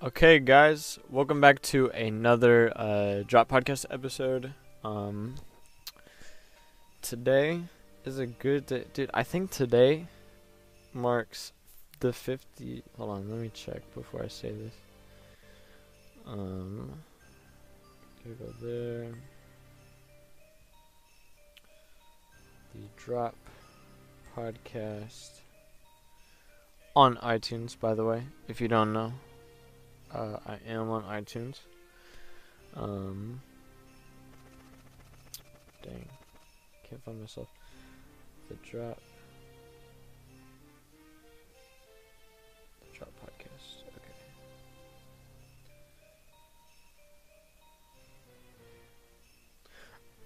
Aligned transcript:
Okay, 0.00 0.38
guys, 0.38 1.00
welcome 1.10 1.40
back 1.40 1.60
to 1.60 1.88
another 1.88 2.72
uh, 2.76 3.24
Drop 3.26 3.48
Podcast 3.48 3.84
episode. 3.90 4.54
Um, 4.84 5.34
today 7.02 7.62
is 8.04 8.20
a 8.20 8.26
good 8.28 8.66
day. 8.66 8.84
Dude, 8.94 9.10
I 9.12 9.24
think 9.24 9.50
today 9.50 10.06
marks 10.94 11.52
the 11.98 12.12
50. 12.12 12.84
Hold 12.96 13.10
on, 13.10 13.28
let 13.28 13.40
me 13.40 13.50
check 13.52 13.82
before 13.92 14.22
I 14.22 14.28
say 14.28 14.52
this. 14.52 14.74
Um, 16.28 16.92
go 18.24 18.54
there. 18.62 19.08
The 22.72 22.86
Drop 22.96 23.34
Podcast 24.36 25.40
on 26.94 27.16
iTunes, 27.16 27.76
by 27.76 27.94
the 27.94 28.04
way, 28.04 28.22
if 28.46 28.60
you 28.60 28.68
don't 28.68 28.92
know. 28.92 29.12
Uh, 30.14 30.38
I 30.46 30.58
am 30.66 30.88
on 30.90 31.02
iTunes. 31.04 31.60
Um, 32.74 33.40
dang, 35.82 36.08
can't 36.88 37.02
find 37.04 37.20
myself. 37.20 37.48
The 38.48 38.54
drop. 38.56 38.98
The 42.80 42.96
drop 42.96 43.10
podcast. 43.22 43.82
Okay. 43.96 44.14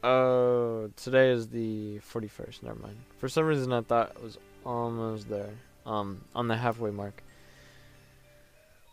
Oh, 0.05 0.91
today 0.97 1.31
is 1.31 1.49
the 1.49 1.99
forty-first. 1.99 2.63
Never 2.63 2.79
mind. 2.79 2.97
For 3.19 3.29
some 3.29 3.45
reason, 3.47 3.73
I 3.73 3.81
thought 3.81 4.11
it 4.11 4.23
was 4.23 4.39
almost 4.65 5.29
there. 5.29 5.51
Um, 5.85 6.23
on 6.37 6.47
the 6.47 6.57
halfway 6.57 6.93
mark. 6.93 7.23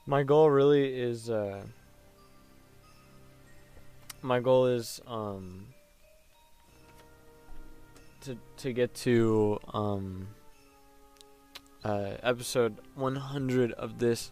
My 0.09 0.23
goal 0.23 0.49
really 0.49 0.91
is 0.91 1.29
uh 1.29 1.61
my 4.23 4.39
goal 4.39 4.65
is 4.65 4.99
um 5.05 5.67
to 8.21 8.35
to 8.57 8.73
get 8.73 8.95
to 9.05 9.59
um 9.71 10.29
uh 11.85 12.13
episode 12.23 12.77
100 12.95 13.71
of 13.73 13.99
this. 13.99 14.31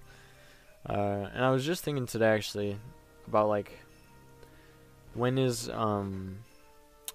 Uh 0.89 1.29
and 1.31 1.45
I 1.45 1.51
was 1.51 1.63
just 1.63 1.83
thinking 1.83 2.07
today 2.07 2.29
actually 2.29 2.79
about 3.27 3.47
like 3.47 3.77
when 5.13 5.37
is 5.37 5.69
um 5.69 6.39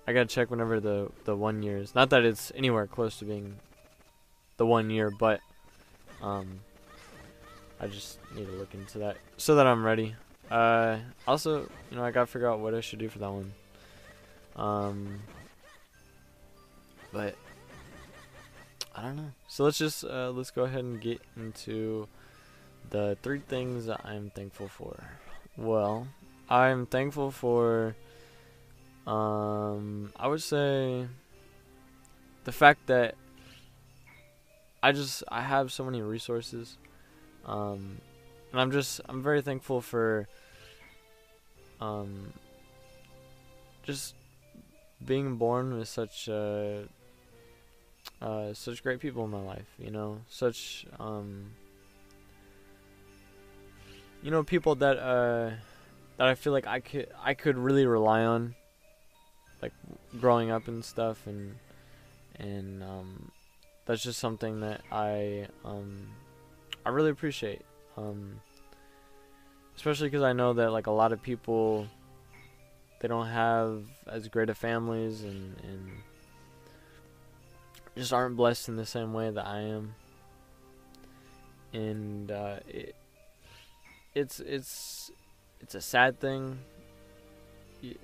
I 0.07 0.13
got 0.13 0.29
to 0.29 0.33
check 0.33 0.53
whenever 0.53 0.79
the 0.79 1.11
the 1.25 1.35
1 1.35 1.65
year 1.65 1.79
is. 1.79 1.97
Not 1.97 2.11
that 2.11 2.25
it's 2.25 2.53
anywhere 2.55 2.87
close 2.87 3.19
to 3.19 3.25
being 3.25 3.57
the 4.57 4.67
1 4.67 4.89
year 4.89 5.11
but 5.11 5.41
um 6.23 6.61
I 7.83 7.89
just 7.89 8.19
need 8.35 8.47
to 8.47 8.53
look 8.53 8.75
into 8.75 8.99
that 9.01 9.17
so 9.37 9.57
that 9.57 9.67
I'm 9.67 9.85
ready. 9.85 10.15
Uh, 10.51 10.99
also, 11.27 11.69
you 11.91 11.97
know, 11.97 12.05
I 12.05 12.13
gotta 12.13 12.27
figure 12.27 12.49
out 12.49 12.61
what 12.61 12.75
I 12.75 12.81
should 12.81 13.01
do 13.01 13.09
for 13.09 13.19
that 13.19 13.31
one. 13.31 13.53
Um, 14.55 15.21
but 17.13 17.35
I 18.95 19.03
don't 19.03 19.17
know. 19.17 19.33
So 19.49 19.65
let's 19.65 19.79
just 19.79 20.05
uh, 20.05 20.31
let's 20.31 20.53
go 20.53 20.63
ahead 20.63 20.85
and 20.85 21.01
get 21.01 21.21
into 21.37 22.07
the 22.91 23.19
three 23.23 23.41
things 23.41 23.87
that 23.87 24.01
I'm 24.05 24.31
thankful 24.31 24.69
for. 24.69 25.03
Well, 25.57 26.07
I'm 26.49 26.87
thankful 26.87 27.31
for 27.31 27.97
um 29.07 30.13
I 30.17 30.29
would 30.29 30.43
say 30.43 31.09
the 32.45 32.53
fact 32.53 32.87
that 32.87 33.17
I 34.83 34.93
just 34.93 35.25
I 35.29 35.41
have 35.41 35.73
so 35.73 35.85
many 35.85 36.01
resources 36.03 36.77
um, 37.47 37.99
and 38.53 38.61
I'm 38.61 38.71
just 38.71 39.01
I'm 39.09 39.23
very 39.23 39.43
thankful 39.43 39.81
for 39.81 40.29
um, 41.81 42.33
just 43.83 44.15
being 45.05 45.37
born 45.37 45.77
with 45.77 45.89
such 45.89 46.29
uh, 46.29 46.83
uh, 48.21 48.55
such 48.55 48.83
great 48.83 49.01
people 49.01 49.25
in 49.25 49.31
my 49.31 49.41
life. 49.41 49.67
You 49.79 49.91
know, 49.91 50.19
such 50.29 50.87
um, 51.01 51.53
you 54.23 54.31
know 54.31 54.43
people 54.45 54.75
that 54.77 54.99
uh, 54.99 55.51
that 56.19 56.29
I 56.29 56.35
feel 56.35 56.53
like 56.53 56.67
I 56.67 56.81
could 56.81 57.09
I 57.23 57.35
could 57.35 57.59
really 57.59 57.87
rely 57.87 58.25
on, 58.25 58.55
like 59.61 59.73
growing 60.21 60.51
up 60.51 60.69
and 60.69 60.85
stuff, 60.85 61.27
and 61.27 61.57
and 62.39 62.83
um, 62.83 63.33
that's 63.87 64.03
just 64.03 64.19
something 64.19 64.61
that 64.61 64.83
I 64.93 65.49
um, 65.65 66.09
I 66.85 66.91
really 66.91 67.11
appreciate. 67.11 67.63
Um, 67.97 68.41
especially 69.77 70.09
because 70.09 70.23
I 70.23 70.33
know 70.33 70.53
that 70.55 70.71
like 70.71 70.87
a 70.87 70.91
lot 70.91 71.13
of 71.13 71.23
people, 71.23 71.87
they 73.01 73.09
don't 73.09 73.29
have 73.29 73.85
as 74.07 74.29
great 74.29 74.51
of 74.51 74.59
families 74.59 75.23
and 75.23 75.57
and 75.63 75.91
just 77.97 78.13
aren't 78.13 78.37
blessed 78.37 78.69
in 78.69 78.77
the 78.77 78.87
same 78.87 79.13
way 79.13 79.31
that 79.31 79.47
I 79.47 79.61
am. 79.61 79.95
And 81.73 82.31
uh, 82.31 82.57
it, 82.69 82.95
it's 84.15 84.41
it's 84.41 85.11
it's 85.61 85.75
a 85.75 85.81
sad 85.81 86.21
thing. 86.21 86.59
You, 87.81 87.91
you 87.91 87.97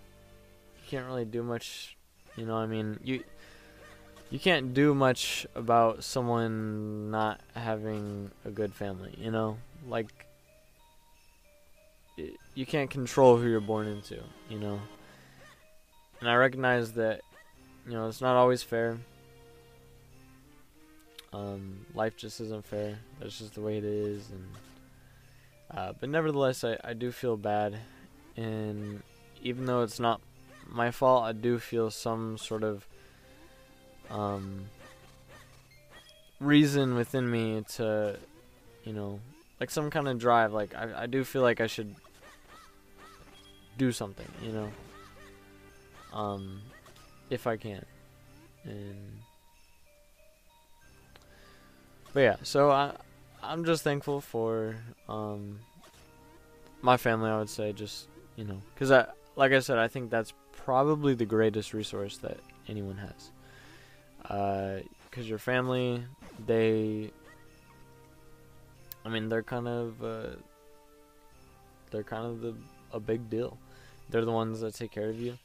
can't 0.89 1.07
really 1.07 1.25
do 1.25 1.43
much, 1.43 1.97
you 2.37 2.47
know. 2.47 2.57
I 2.57 2.67
mean, 2.67 2.99
you 3.03 3.25
you 4.31 4.39
can't 4.39 4.75
do 4.75 4.95
much 4.95 5.47
about 5.55 6.05
someone 6.05 7.11
not 7.11 7.41
having 7.55 8.31
a 8.45 8.51
good 8.51 8.75
family, 8.75 9.15
you 9.19 9.31
know? 9.31 9.57
Like 9.87 10.27
you 12.55 12.67
can't 12.67 12.91
control 12.91 13.37
who 13.37 13.49
you're 13.49 13.61
born 13.61 13.87
into, 13.87 14.23
you 14.49 14.59
know? 14.59 14.81
And 16.21 16.29
I 16.29 16.35
recognize 16.35 16.93
that 16.93 17.23
you 17.87 17.95
know, 17.95 18.09
it's 18.09 18.21
not 18.21 18.37
always 18.37 18.63
fair. 18.63 18.99
Um, 21.33 21.87
life 21.95 22.17
just 22.17 22.41
isn't 22.41 22.67
fair. 22.67 22.99
That's 23.19 23.39
just 23.39 23.55
the 23.55 23.61
way 23.63 23.79
it 23.79 23.85
is 23.85 24.31
and 24.31 24.49
uh, 25.71 25.93
but 25.99 26.09
nevertheless 26.09 26.65
I, 26.65 26.79
I 26.83 26.95
do 26.95 27.13
feel 27.13 27.37
bad 27.37 27.79
and 28.37 29.03
even 29.43 29.67
though 29.67 29.83
it's 29.83 30.01
not 30.01 30.21
my 30.67 30.91
fault, 30.91 31.25
I 31.25 31.33
do 31.33 31.59
feel 31.59 31.91
some 31.91 32.37
sort 32.39 32.63
of 32.63 32.87
um, 34.11 34.67
reason 36.41 36.95
within 36.95 37.31
me 37.31 37.65
to, 37.77 38.19
you 38.85 38.93
know, 38.93 39.21
like 39.61 39.71
some 39.71 39.91
kind 39.91 40.09
of 40.09 40.19
drive. 40.19 40.53
Like 40.53 40.75
I, 40.75 41.03
I 41.03 41.07
do 41.07 41.25
feel 41.25 41.43
like 41.43 41.61
I 41.61 41.67
should 41.67 41.95
do 43.77 43.93
something, 43.93 44.29
you 44.43 44.53
know, 44.53 44.73
um, 46.13 46.61
if 47.31 47.47
I 47.47 47.57
can, 47.57 47.85
and 48.65 49.21
but 52.13 52.21
yeah. 52.21 52.37
So 52.43 52.71
I, 52.71 52.93
I'm 53.43 53.65
just 53.65 53.85
thankful 53.85 54.21
for 54.21 54.77
um, 55.09 55.61
my 56.83 56.97
family. 56.97 57.31
I 57.31 57.39
would 57.39 57.51
say 57.51 57.73
just 57.73 58.09
you 58.37 58.45
know, 58.45 58.61
because 58.75 58.91
I, 58.91 59.07
like 59.37 59.53
I 59.53 59.61
said, 59.61 59.79
I 59.79 59.89
think 59.89 60.11
that's 60.11 60.33
probably 60.53 61.15
the 61.15 61.27
greatest 61.27 61.73
resource 61.73 62.19
that 62.19 62.39
anyone 62.69 62.97
has 62.99 63.31
because 64.29 64.83
uh, 65.19 65.23
your 65.23 65.39
family, 65.39 66.05
they, 66.47 67.11
I 69.05 69.09
mean, 69.09 69.29
they're 69.29 69.43
kind 69.43 69.67
of, 69.67 70.05
uh, 70.05 70.37
they're 71.91 72.03
kind 72.03 72.27
of 72.27 72.41
the 72.43 72.55
a 72.93 73.01
big 73.01 73.31
deal. 73.31 73.59
They're 74.11 74.25
the 74.25 74.33
ones 74.33 74.61
that 74.61 74.75
take 74.75 74.91
care 74.91 75.09
of 75.09 75.19
you, 75.19 75.39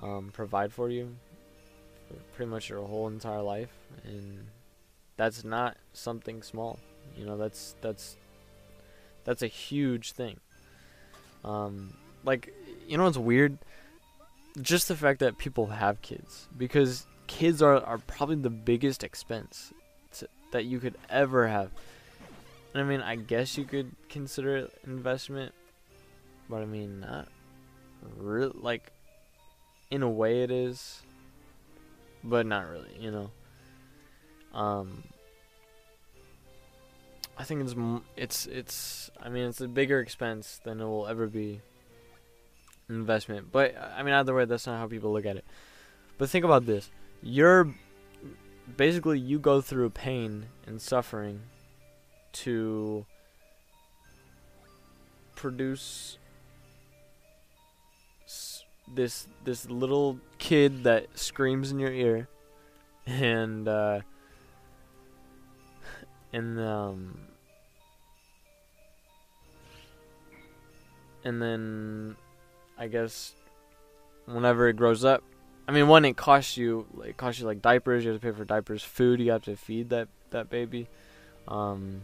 um, 0.00 0.30
provide 0.32 0.72
for 0.72 0.90
you, 0.90 1.16
for 2.08 2.14
pretty 2.34 2.50
much 2.50 2.68
your 2.68 2.82
whole 2.82 3.08
entire 3.08 3.42
life, 3.42 3.72
and 4.04 4.46
that's 5.16 5.44
not 5.44 5.76
something 5.92 6.42
small. 6.42 6.78
You 7.16 7.26
know, 7.26 7.36
that's 7.36 7.76
that's 7.80 8.16
that's 9.24 9.42
a 9.42 9.46
huge 9.46 10.12
thing. 10.12 10.38
Um, 11.44 11.94
like, 12.24 12.54
you 12.86 12.96
know 12.96 13.04
what's 13.04 13.18
weird? 13.18 13.58
Just 14.60 14.88
the 14.88 14.96
fact 14.96 15.20
that 15.20 15.38
people 15.38 15.66
have 15.68 16.02
kids 16.02 16.48
because 16.56 17.06
kids 17.32 17.62
are, 17.62 17.82
are 17.82 17.98
probably 17.98 18.36
the 18.36 18.50
biggest 18.50 19.02
expense 19.02 19.72
to, 20.12 20.28
that 20.52 20.66
you 20.66 20.78
could 20.78 20.96
ever 21.08 21.48
have. 21.48 21.70
And 22.74 22.82
I 22.82 22.84
mean, 22.84 23.00
I 23.00 23.16
guess 23.16 23.56
you 23.56 23.64
could 23.64 23.90
consider 24.10 24.56
it 24.56 24.72
investment, 24.84 25.54
but 26.48 26.62
I 26.62 26.66
mean, 26.66 27.00
not 27.00 27.28
really. 28.16 28.52
Like, 28.54 28.92
in 29.90 30.02
a 30.02 30.08
way, 30.08 30.42
it 30.42 30.50
is, 30.50 31.00
but 32.22 32.44
not 32.46 32.68
really. 32.68 32.96
You 33.00 33.10
know. 33.10 33.30
Um. 34.58 35.02
I 37.38 37.44
think 37.44 37.62
it's 37.62 37.74
it's 38.16 38.46
it's. 38.46 39.10
I 39.22 39.30
mean, 39.30 39.48
it's 39.48 39.60
a 39.62 39.68
bigger 39.68 40.00
expense 40.00 40.60
than 40.64 40.80
it 40.80 40.84
will 40.84 41.06
ever 41.06 41.26
be. 41.26 41.60
Investment, 42.88 43.50
but 43.50 43.74
I 43.96 44.02
mean, 44.02 44.12
either 44.12 44.34
way, 44.34 44.44
that's 44.44 44.66
not 44.66 44.78
how 44.78 44.86
people 44.86 45.12
look 45.12 45.24
at 45.24 45.36
it. 45.36 45.44
But 46.18 46.28
think 46.28 46.44
about 46.44 46.66
this: 46.66 46.90
you're 47.22 47.72
basically 48.76 49.18
you 49.18 49.38
go 49.38 49.60
through 49.60 49.90
pain 49.90 50.46
and 50.66 50.80
suffering 50.80 51.40
to 52.32 53.06
produce 55.36 56.18
this 58.94 59.26
this 59.44 59.68
little 59.70 60.18
kid 60.38 60.84
that 60.84 61.06
screams 61.18 61.70
in 61.70 61.78
your 61.78 61.92
ear 61.92 62.28
and 63.06 63.68
uh 63.68 64.00
and 66.32 66.58
um 66.60 67.18
and 71.24 71.40
then 71.40 72.16
I 72.78 72.88
guess 72.88 73.34
whenever 74.26 74.68
it 74.68 74.76
grows 74.76 75.04
up, 75.04 75.22
I 75.68 75.72
mean, 75.72 75.88
one 75.88 76.04
it 76.04 76.16
costs 76.16 76.56
you 76.56 76.86
it 77.04 77.16
costs 77.16 77.40
you 77.40 77.46
like 77.46 77.62
diapers. 77.62 78.04
You 78.04 78.12
have 78.12 78.20
to 78.20 78.26
pay 78.26 78.36
for 78.36 78.44
diapers, 78.44 78.82
food. 78.82 79.20
You 79.20 79.32
have 79.32 79.44
to 79.44 79.56
feed 79.56 79.90
that 79.90 80.08
that 80.30 80.50
baby. 80.50 80.88
Um, 81.46 82.02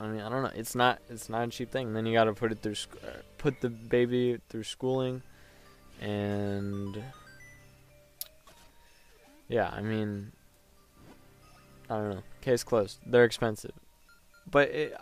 I 0.00 0.08
mean, 0.08 0.20
I 0.20 0.28
don't 0.28 0.42
know. 0.42 0.50
It's 0.54 0.74
not 0.74 0.98
it's 1.08 1.28
not 1.28 1.46
a 1.46 1.50
cheap 1.50 1.70
thing. 1.70 1.92
Then 1.92 2.06
you 2.06 2.12
got 2.12 2.24
to 2.24 2.32
put 2.32 2.52
it 2.52 2.60
through 2.60 2.74
uh, 3.02 3.18
put 3.38 3.60
the 3.60 3.70
baby 3.70 4.38
through 4.48 4.64
schooling, 4.64 5.22
and 6.00 7.02
yeah, 9.48 9.70
I 9.70 9.80
mean, 9.80 10.32
I 11.88 11.96
don't 11.96 12.10
know. 12.10 12.22
Case 12.40 12.64
closed. 12.64 12.98
They're 13.06 13.24
expensive, 13.24 13.72
but 14.50 14.68
it, 14.70 14.96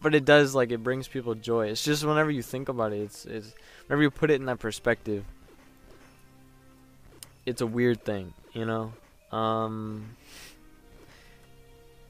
but 0.00 0.14
it 0.14 0.24
does 0.24 0.54
like 0.54 0.70
it 0.70 0.82
brings 0.82 1.08
people 1.08 1.34
joy. 1.34 1.66
It's 1.66 1.84
just 1.84 2.04
whenever 2.04 2.30
you 2.30 2.42
think 2.42 2.68
about 2.68 2.92
it, 2.92 3.00
it's 3.00 3.24
it's 3.24 3.54
whenever 3.86 4.02
you 4.02 4.10
put 4.10 4.30
it 4.30 4.34
in 4.34 4.46
that 4.46 4.58
perspective, 4.58 5.24
it's 7.46 7.60
a 7.60 7.66
weird 7.66 8.04
thing, 8.04 8.32
you 8.52 8.64
know. 8.64 8.92
Um, 9.32 10.16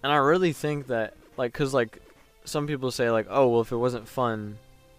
and 0.03 0.13
I 0.13 0.17
really 0.17 0.53
think 0.53 0.89
that 0.89 1.15
like, 1.37 1.53
cause 1.53 1.73
like 1.73 1.99
some 2.45 2.67
people 2.67 2.91
say 2.91 3.11
like, 3.11 3.27
oh 3.31 3.49
well, 3.49 3.61
if 3.61 3.73
it 3.73 3.77
wasn't 3.77 4.09
fun, 4.09 4.59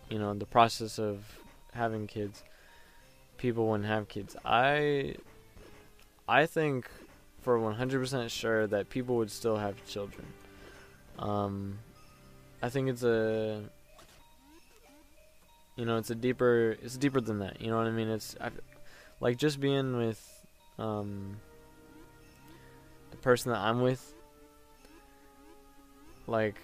you 0.09 0.19
know, 0.19 0.33
the 0.33 0.45
process 0.45 0.99
of 0.99 1.23
having 1.73 2.07
kids, 2.07 2.43
people 3.37 3.67
wouldn't 3.67 3.87
have 3.87 4.07
kids. 4.07 4.35
I 4.43 5.15
I 6.27 6.45
think 6.45 6.89
for 7.41 7.57
100% 7.57 8.29
sure 8.29 8.67
that 8.67 8.89
people 8.89 9.15
would 9.15 9.31
still 9.31 9.57
have 9.57 9.75
children. 9.87 10.25
Um, 11.17 11.79
I 12.61 12.69
think 12.69 12.89
it's 12.89 13.03
a 13.03 13.63
you 15.75 15.85
know, 15.85 15.97
it's 15.97 16.09
a 16.09 16.15
deeper 16.15 16.75
it's 16.81 16.97
deeper 16.97 17.21
than 17.21 17.39
that. 17.39 17.61
You 17.61 17.69
know 17.69 17.77
what 17.77 17.87
I 17.87 17.91
mean? 17.91 18.09
It's 18.09 18.35
I, 18.41 18.49
like 19.19 19.37
just 19.37 19.59
being 19.59 19.97
with 19.97 20.45
um 20.77 21.37
the 23.11 23.17
person 23.17 23.51
that 23.51 23.59
I'm 23.59 23.81
with 23.81 24.13
like 26.27 26.55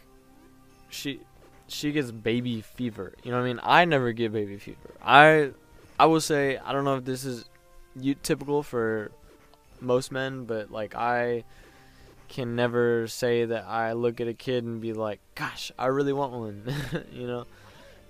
she 0.89 1.19
she 1.68 1.92
gets 1.92 2.12
baby 2.12 2.62
fever. 2.62 3.13
You 3.24 3.31
know 3.31 3.38
what 3.38 3.44
I 3.44 3.48
mean? 3.48 3.59
I 3.63 3.86
never 3.86 4.12
get 4.12 4.31
baby 4.31 4.57
fever. 4.57 4.77
I 5.03 5.51
I 6.00 6.06
will 6.06 6.21
say 6.21 6.57
I 6.57 6.71
don't 6.74 6.83
know 6.83 6.98
if 6.98 7.06
this 7.06 7.25
is 7.25 7.45
you 8.00 8.15
typical 8.15 8.63
for 8.63 9.12
most 9.81 10.12
men, 10.12 10.45
but 10.45 10.71
like 10.71 10.95
I 10.95 11.44
can 12.27 12.56
never 12.56 13.07
say 13.07 13.45
that 13.45 13.66
I 13.66 13.94
look 13.94 14.19
at 14.22 14.27
a 14.27 14.33
kid 14.33 14.63
and 14.63 14.81
be 14.81 14.94
like, 14.94 15.19
"Gosh, 15.36 15.72
I 15.77 15.88
really 15.88 16.13
want 16.13 16.33
one." 16.33 16.74
you 17.12 17.27
know, 17.27 17.45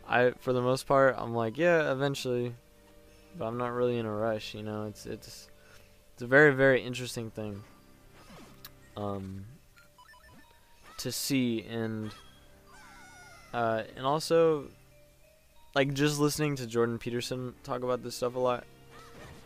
I 0.08 0.32
for 0.40 0.54
the 0.54 0.62
most 0.62 0.88
part 0.88 1.16
I'm 1.18 1.34
like, 1.34 1.58
"Yeah, 1.58 1.92
eventually," 1.92 2.56
but 3.38 3.46
I'm 3.46 3.58
not 3.58 3.74
really 3.74 3.98
in 3.98 4.06
a 4.06 4.14
rush. 4.14 4.54
You 4.54 4.64
know, 4.64 4.86
it's 4.86 5.06
it's 5.06 5.48
it's 6.14 6.22
a 6.22 6.28
very 6.28 6.54
very 6.54 6.82
interesting 6.82 7.30
thing 7.30 7.62
um 8.98 9.46
to 10.98 11.12
see 11.12 11.62
and 11.70 12.12
uh 13.54 13.84
and 13.98 14.06
also 14.06 14.66
like 15.74 15.94
just 15.94 16.20
listening 16.20 16.56
to 16.56 16.66
Jordan 16.66 16.98
Peterson 16.98 17.54
talk 17.64 17.84
about 17.84 18.02
this 18.04 18.16
stuff 18.16 18.36
a 18.36 18.40
lot 18.40 18.64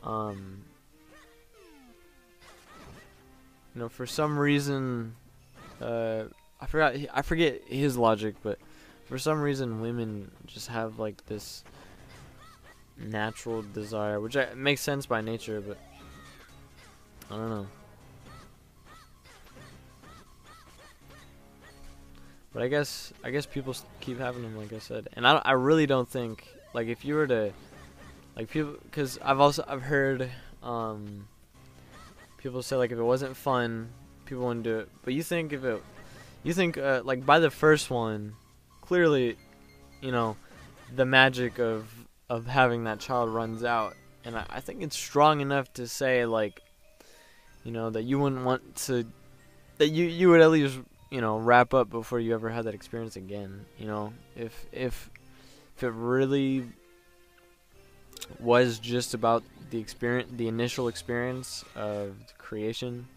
um 0.03 0.63
you 3.79 3.85
know, 3.85 3.89
for 3.89 4.05
some 4.05 4.37
reason, 4.37 5.15
uh, 5.79 6.23
I 6.59 6.65
forgot, 6.65 6.95
I 7.13 7.21
forget 7.21 7.61
his 7.65 7.97
logic, 7.97 8.35
but 8.43 8.59
for 9.05 9.17
some 9.17 9.39
reason, 9.39 9.79
women 9.79 10.31
just 10.47 10.67
have 10.67 10.99
like 10.99 11.25
this 11.27 11.63
natural 12.97 13.63
desire, 13.73 14.19
which 14.19 14.35
I, 14.35 14.53
makes 14.53 14.81
sense 14.81 15.05
by 15.05 15.21
nature, 15.21 15.61
but 15.61 15.77
I 17.31 17.37
don't 17.37 17.49
know. 17.49 17.67
But 22.51 22.63
I 22.63 22.67
guess 22.67 23.13
I 23.23 23.31
guess 23.31 23.45
people 23.45 23.73
keep 24.01 24.19
having 24.19 24.41
them, 24.41 24.57
like 24.57 24.73
I 24.73 24.79
said, 24.79 25.07
and 25.13 25.25
I 25.25 25.41
I 25.45 25.51
really 25.53 25.85
don't 25.85 26.09
think 26.09 26.45
like 26.73 26.89
if 26.89 27.05
you 27.05 27.15
were 27.15 27.27
to 27.27 27.53
like 28.35 28.49
people 28.49 28.75
because 28.83 29.17
I've 29.23 29.39
also 29.39 29.63
I've 29.65 29.83
heard 29.83 30.29
um 30.63 31.29
people 32.39 32.63
say 32.63 32.75
like 32.75 32.91
if 32.91 32.97
it 32.97 33.03
wasn't 33.03 33.35
fun, 33.35 33.89
people 34.25 34.47
wouldn't 34.47 34.63
do 34.63 34.79
it. 34.79 34.89
But 35.03 35.13
you 35.13 35.23
think 35.23 35.53
if 35.53 35.63
it, 35.63 35.83
you 36.43 36.53
think 36.53 36.77
uh, 36.77 37.01
like 37.03 37.25
by 37.25 37.39
the 37.39 37.51
first 37.51 37.89
one, 37.89 38.33
clearly, 38.81 39.37
you 40.01 40.11
know, 40.11 40.35
the 40.95 41.05
magic 41.05 41.59
of 41.59 41.87
of 42.29 42.47
having 42.47 42.85
that 42.85 42.99
child 42.99 43.29
runs 43.29 43.63
out, 43.63 43.95
and 44.23 44.35
I, 44.35 44.45
I 44.49 44.59
think 44.61 44.81
it's 44.81 44.97
strong 44.97 45.41
enough 45.41 45.71
to 45.73 45.87
say 45.87 46.25
like, 46.25 46.61
you 47.63 47.71
know, 47.71 47.89
that 47.89 48.03
you 48.03 48.19
wouldn't 48.19 48.45
want 48.45 48.75
to, 48.87 49.05
that 49.77 49.89
you 49.89 50.05
you 50.05 50.29
would 50.29 50.41
at 50.41 50.49
least 50.49 50.79
you 51.11 51.21
know 51.21 51.37
wrap 51.37 51.73
up 51.73 51.89
before 51.89 52.19
you 52.19 52.33
ever 52.33 52.49
had 52.49 52.65
that 52.65 52.73
experience 52.73 53.15
again. 53.15 53.65
You 53.77 53.87
know, 53.87 54.13
if 54.35 54.65
if 54.71 55.09
if 55.75 55.83
it 55.83 55.91
really 55.91 56.65
was 58.39 58.79
just 58.79 59.13
about 59.13 59.43
the 59.69 59.79
experience, 59.79 60.31
the 60.35 60.47
initial 60.47 60.87
experience 60.87 61.63
of 61.75 62.15
creation 62.37 63.07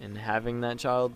and 0.00 0.16
having 0.16 0.60
that 0.62 0.78
child. 0.78 1.14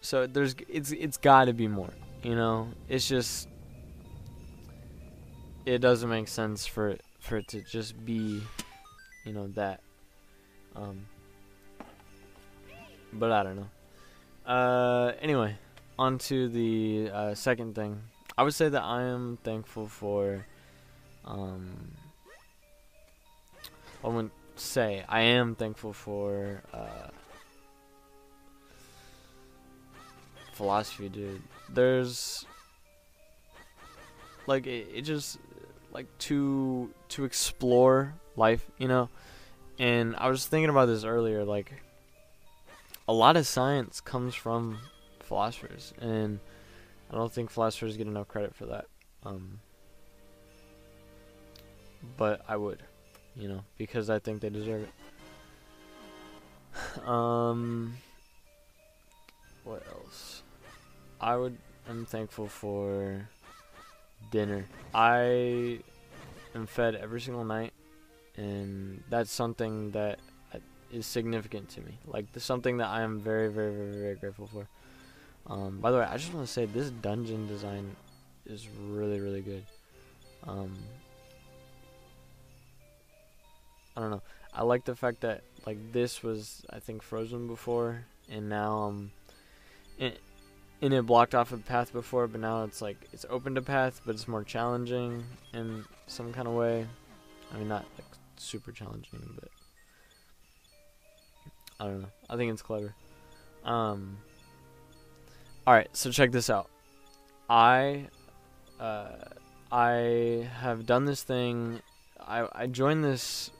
So 0.00 0.26
there's 0.26 0.54
it's 0.68 0.92
it's 0.92 1.16
got 1.16 1.46
to 1.46 1.52
be 1.52 1.68
more, 1.68 1.90
you 2.22 2.34
know. 2.34 2.68
It's 2.88 3.08
just 3.08 3.48
it 5.64 5.78
doesn't 5.78 6.08
make 6.08 6.28
sense 6.28 6.66
for 6.66 6.88
it 6.90 7.02
for 7.20 7.38
it 7.38 7.48
to 7.48 7.60
just 7.62 8.04
be, 8.04 8.40
you 9.24 9.32
know, 9.32 9.48
that. 9.48 9.80
Um. 10.74 11.06
But 13.12 13.32
I 13.32 13.42
don't 13.42 13.56
know. 13.56 14.50
Uh. 14.52 15.12
Anyway, 15.20 15.56
on 15.98 16.18
to 16.18 16.48
the 16.48 17.10
uh, 17.12 17.34
second 17.34 17.74
thing. 17.74 18.00
I 18.38 18.42
would 18.42 18.54
say 18.54 18.68
that 18.68 18.82
I 18.82 19.02
am 19.02 19.38
thankful 19.42 19.88
for 19.88 20.44
um, 21.26 21.92
I 24.04 24.08
wouldn't 24.08 24.32
say 24.56 25.04
I 25.08 25.20
am 25.20 25.54
thankful 25.54 25.92
for 25.92 26.62
uh, 26.72 27.08
philosophy, 30.52 31.08
dude. 31.08 31.42
There's 31.68 32.46
like 34.46 34.66
it, 34.66 34.88
it 34.94 35.02
just 35.02 35.38
like 35.92 36.06
to 36.18 36.90
to 37.10 37.24
explore 37.24 38.14
life, 38.36 38.64
you 38.78 38.88
know. 38.88 39.08
And 39.78 40.16
I 40.16 40.28
was 40.28 40.46
thinking 40.46 40.70
about 40.70 40.86
this 40.86 41.04
earlier, 41.04 41.44
like 41.44 41.72
a 43.08 43.12
lot 43.12 43.36
of 43.36 43.46
science 43.46 44.00
comes 44.00 44.34
from 44.34 44.78
philosophers, 45.20 45.92
and 46.00 46.40
I 47.10 47.14
don't 47.14 47.32
think 47.32 47.50
philosophers 47.50 47.96
get 47.96 48.06
enough 48.06 48.28
credit 48.28 48.54
for 48.54 48.66
that. 48.66 48.86
Um, 49.24 49.60
but 52.16 52.42
I 52.48 52.56
would, 52.56 52.82
you 53.36 53.48
know, 53.48 53.62
because 53.78 54.10
I 54.10 54.18
think 54.18 54.40
they 54.40 54.50
deserve 54.50 54.82
it. 54.82 54.90
um, 57.06 57.96
what 59.64 59.82
else? 59.92 60.42
I 61.20 61.36
would. 61.36 61.56
I'm 61.88 62.04
thankful 62.04 62.48
for 62.48 63.28
dinner. 64.30 64.66
I 64.94 65.80
am 66.54 66.66
fed 66.66 66.94
every 66.94 67.20
single 67.20 67.44
night, 67.44 67.72
and 68.36 69.02
that's 69.08 69.30
something 69.30 69.90
that 69.92 70.18
uh, 70.54 70.58
significant 71.00 71.68
to 71.70 71.80
me. 71.80 71.98
Like, 72.06 72.26
something 72.38 72.78
that 72.78 72.88
I 72.88 73.02
am 73.02 73.20
very, 73.20 73.48
very, 73.48 73.72
very, 73.72 73.92
very 73.92 74.14
grateful 74.16 74.46
for. 74.46 74.66
Um, 75.46 75.78
by 75.80 75.90
the 75.90 75.98
way, 75.98 76.04
I 76.04 76.16
just 76.16 76.34
want 76.34 76.46
to 76.46 76.52
say 76.52 76.66
this 76.66 76.90
dungeon 76.90 77.46
design 77.46 77.94
is 78.46 78.66
really, 78.88 79.20
really 79.20 79.42
good. 79.42 79.64
Um, 80.46 80.76
I 83.96 84.00
don't 84.00 84.10
know. 84.10 84.22
I 84.52 84.62
like 84.62 84.84
the 84.84 84.94
fact 84.94 85.20
that 85.22 85.42
like 85.66 85.92
this 85.92 86.22
was 86.22 86.64
I 86.70 86.78
think 86.78 87.02
frozen 87.02 87.46
before, 87.46 88.04
and 88.28 88.48
now 88.48 88.78
um, 88.84 89.10
it, 89.98 90.20
and 90.82 90.92
it 90.92 91.06
blocked 91.06 91.34
off 91.34 91.52
a 91.52 91.58
path 91.58 91.92
before, 91.92 92.26
but 92.26 92.40
now 92.40 92.64
it's 92.64 92.82
like 92.82 92.96
it's 93.12 93.24
opened 93.30 93.58
a 93.58 93.62
path, 93.62 94.00
but 94.04 94.14
it's 94.14 94.28
more 94.28 94.44
challenging 94.44 95.24
in 95.52 95.84
some 96.06 96.32
kind 96.32 96.46
of 96.46 96.54
way. 96.54 96.86
I 97.52 97.58
mean, 97.58 97.68
not 97.68 97.84
like 97.96 98.06
super 98.36 98.72
challenging, 98.72 99.28
but 99.34 99.48
I 101.80 101.84
don't 101.86 102.02
know. 102.02 102.08
I 102.28 102.36
think 102.36 102.52
it's 102.52 102.62
clever. 102.62 102.94
Um, 103.64 104.18
All 105.66 105.74
right, 105.74 105.88
so 105.92 106.10
check 106.10 106.32
this 106.32 106.50
out. 106.50 106.68
I 107.48 108.08
uh, 108.78 109.08
I 109.72 110.48
have 110.60 110.86
done 110.86 111.04
this 111.04 111.22
thing. 111.22 111.80
I 112.20 112.46
I 112.52 112.66
joined 112.66 113.04
this 113.04 113.50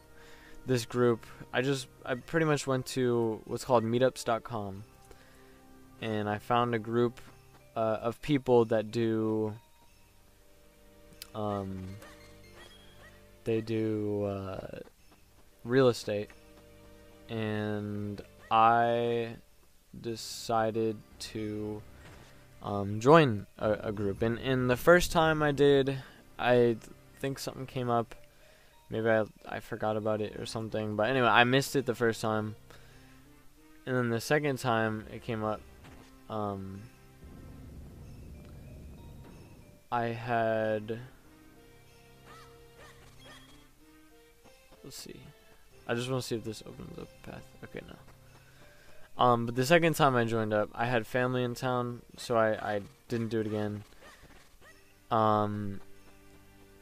this 0.66 0.84
group. 0.84 1.24
I 1.52 1.62
just 1.62 1.88
I 2.04 2.14
pretty 2.14 2.46
much 2.46 2.66
went 2.66 2.86
to 2.86 3.40
what's 3.44 3.64
called 3.64 3.84
meetups.com 3.84 4.84
and 6.02 6.28
I 6.28 6.38
found 6.38 6.74
a 6.74 6.78
group 6.78 7.20
uh, 7.74 7.98
of 8.02 8.20
people 8.22 8.64
that 8.66 8.90
do 8.90 9.54
um 11.34 11.84
they 13.44 13.60
do 13.60 14.24
uh, 14.24 14.78
real 15.64 15.88
estate 15.88 16.30
and 17.28 18.20
I 18.50 19.36
decided 20.00 20.96
to 21.18 21.82
um, 22.62 23.00
join 23.00 23.46
a, 23.58 23.72
a, 23.84 23.92
group. 23.92 24.22
And, 24.22 24.38
and 24.38 24.70
the 24.70 24.76
first 24.76 25.12
time 25.12 25.42
I 25.42 25.52
did, 25.52 25.98
I 26.38 26.76
think 27.20 27.38
something 27.38 27.66
came 27.66 27.90
up. 27.90 28.14
Maybe 28.90 29.08
I, 29.08 29.24
I 29.48 29.60
forgot 29.60 29.96
about 29.96 30.20
it 30.20 30.36
or 30.36 30.46
something. 30.46 30.96
But 30.96 31.10
anyway, 31.10 31.28
I 31.28 31.44
missed 31.44 31.76
it 31.76 31.86
the 31.86 31.94
first 31.94 32.20
time. 32.20 32.54
And 33.84 33.96
then 33.96 34.10
the 34.10 34.20
second 34.20 34.58
time 34.58 35.06
it 35.12 35.22
came 35.22 35.44
up, 35.44 35.60
um, 36.28 36.80
I 39.90 40.06
had. 40.06 40.98
Let's 44.82 44.96
see. 44.96 45.20
I 45.88 45.94
just 45.94 46.10
want 46.10 46.22
to 46.22 46.26
see 46.26 46.34
if 46.34 46.44
this 46.44 46.62
opens 46.66 46.98
up 46.98 47.08
a 47.24 47.30
path. 47.30 47.44
Okay, 47.64 47.80
no. 47.88 49.24
Um, 49.24 49.46
but 49.46 49.54
the 49.54 49.64
second 49.64 49.94
time 49.94 50.14
I 50.14 50.24
joined 50.24 50.52
up, 50.52 50.68
I 50.74 50.86
had 50.86 51.06
family 51.06 51.42
in 51.42 51.54
town, 51.54 52.02
so 52.16 52.36
I, 52.36 52.74
I 52.74 52.80
didn't 53.08 53.28
do 53.28 53.40
it 53.40 53.46
again. 53.46 53.84
Um, 55.10 55.80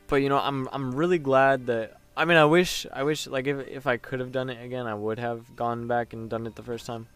but 0.09 0.17
you 0.17 0.29
know, 0.29 0.39
I'm 0.39 0.69
I'm 0.73 0.95
really 0.95 1.19
glad 1.19 1.67
that 1.67 2.01
I 2.17 2.25
mean, 2.25 2.37
I 2.37 2.45
wish 2.45 2.87
I 2.93 3.03
wish 3.03 3.27
like 3.27 3.47
if 3.47 3.67
if 3.67 3.87
I 3.87 3.97
could 3.97 4.21
have 4.21 4.33
done 4.33 4.51
it 4.51 4.65
again, 4.65 4.87
I 4.87 4.95
would 4.95 5.19
have 5.19 5.57
gone 5.57 5.87
back 5.87 6.13
and 6.13 6.31
done 6.31 6.47
it 6.47 6.55
the 6.55 6.63
first 6.63 6.87
time. 6.87 7.09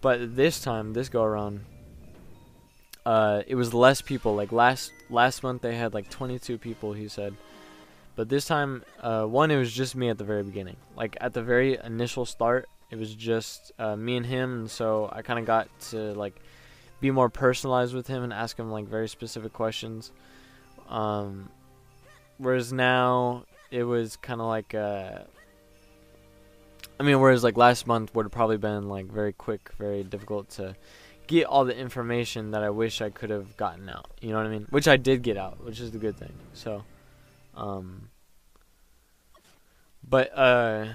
But 0.00 0.36
this 0.36 0.60
time, 0.60 0.92
this 0.92 1.08
go 1.08 1.22
around, 1.22 1.64
uh, 3.04 3.42
it 3.46 3.54
was 3.54 3.74
less 3.74 4.00
people. 4.00 4.34
Like 4.34 4.52
last 4.52 4.92
last 5.10 5.42
month, 5.42 5.62
they 5.62 5.76
had 5.76 5.94
like 5.94 6.08
22 6.08 6.58
people. 6.58 6.92
He 6.92 7.08
said, 7.08 7.34
but 8.14 8.28
this 8.30 8.46
time, 8.46 8.84
uh, 9.00 9.24
one 9.24 9.50
it 9.50 9.56
was 9.56 9.72
just 9.72 9.94
me 9.94 10.08
at 10.08 10.16
the 10.16 10.24
very 10.24 10.42
beginning. 10.42 10.76
Like 10.96 11.16
at 11.20 11.34
the 11.34 11.42
very 11.42 11.78
initial 11.82 12.24
start, 12.24 12.68
it 12.90 12.98
was 12.98 13.14
just 13.14 13.72
uh, 13.78 13.96
me 13.96 14.16
and 14.16 14.24
him, 14.24 14.52
and 14.60 14.70
so 14.70 15.10
I 15.12 15.22
kind 15.22 15.38
of 15.38 15.44
got 15.44 15.68
to 15.90 16.14
like 16.14 16.40
be 17.00 17.10
more 17.10 17.28
personalized 17.28 17.94
with 17.94 18.06
him 18.06 18.22
and 18.22 18.32
ask 18.32 18.58
him 18.58 18.70
like 18.70 18.86
very 18.86 19.08
specific 19.08 19.52
questions. 19.52 20.10
Um, 20.88 21.50
whereas 22.38 22.72
now 22.72 23.44
it 23.70 23.84
was 23.84 24.16
kind 24.16 24.40
of 24.40 24.46
like 24.46 24.74
uh, 24.74 25.20
I 26.98 27.02
mean, 27.02 27.20
whereas 27.20 27.44
like 27.44 27.56
last 27.56 27.86
month 27.86 28.14
would 28.14 28.24
have 28.24 28.32
probably 28.32 28.56
been 28.56 28.88
like 28.88 29.06
very 29.06 29.32
quick, 29.32 29.70
very 29.78 30.02
difficult 30.02 30.48
to 30.50 30.76
get 31.26 31.46
all 31.46 31.64
the 31.64 31.76
information 31.76 32.52
that 32.52 32.62
I 32.62 32.70
wish 32.70 33.00
I 33.02 33.10
could 33.10 33.30
have 33.30 33.56
gotten 33.56 33.88
out. 33.88 34.10
You 34.20 34.30
know 34.30 34.36
what 34.38 34.46
I 34.46 34.50
mean? 34.50 34.66
Which 34.70 34.88
I 34.88 34.96
did 34.96 35.22
get 35.22 35.36
out, 35.36 35.62
which 35.62 35.80
is 35.80 35.90
the 35.90 35.98
good 35.98 36.16
thing. 36.16 36.32
So, 36.54 36.84
um, 37.54 38.10
but 40.08 40.36
uh 40.36 40.86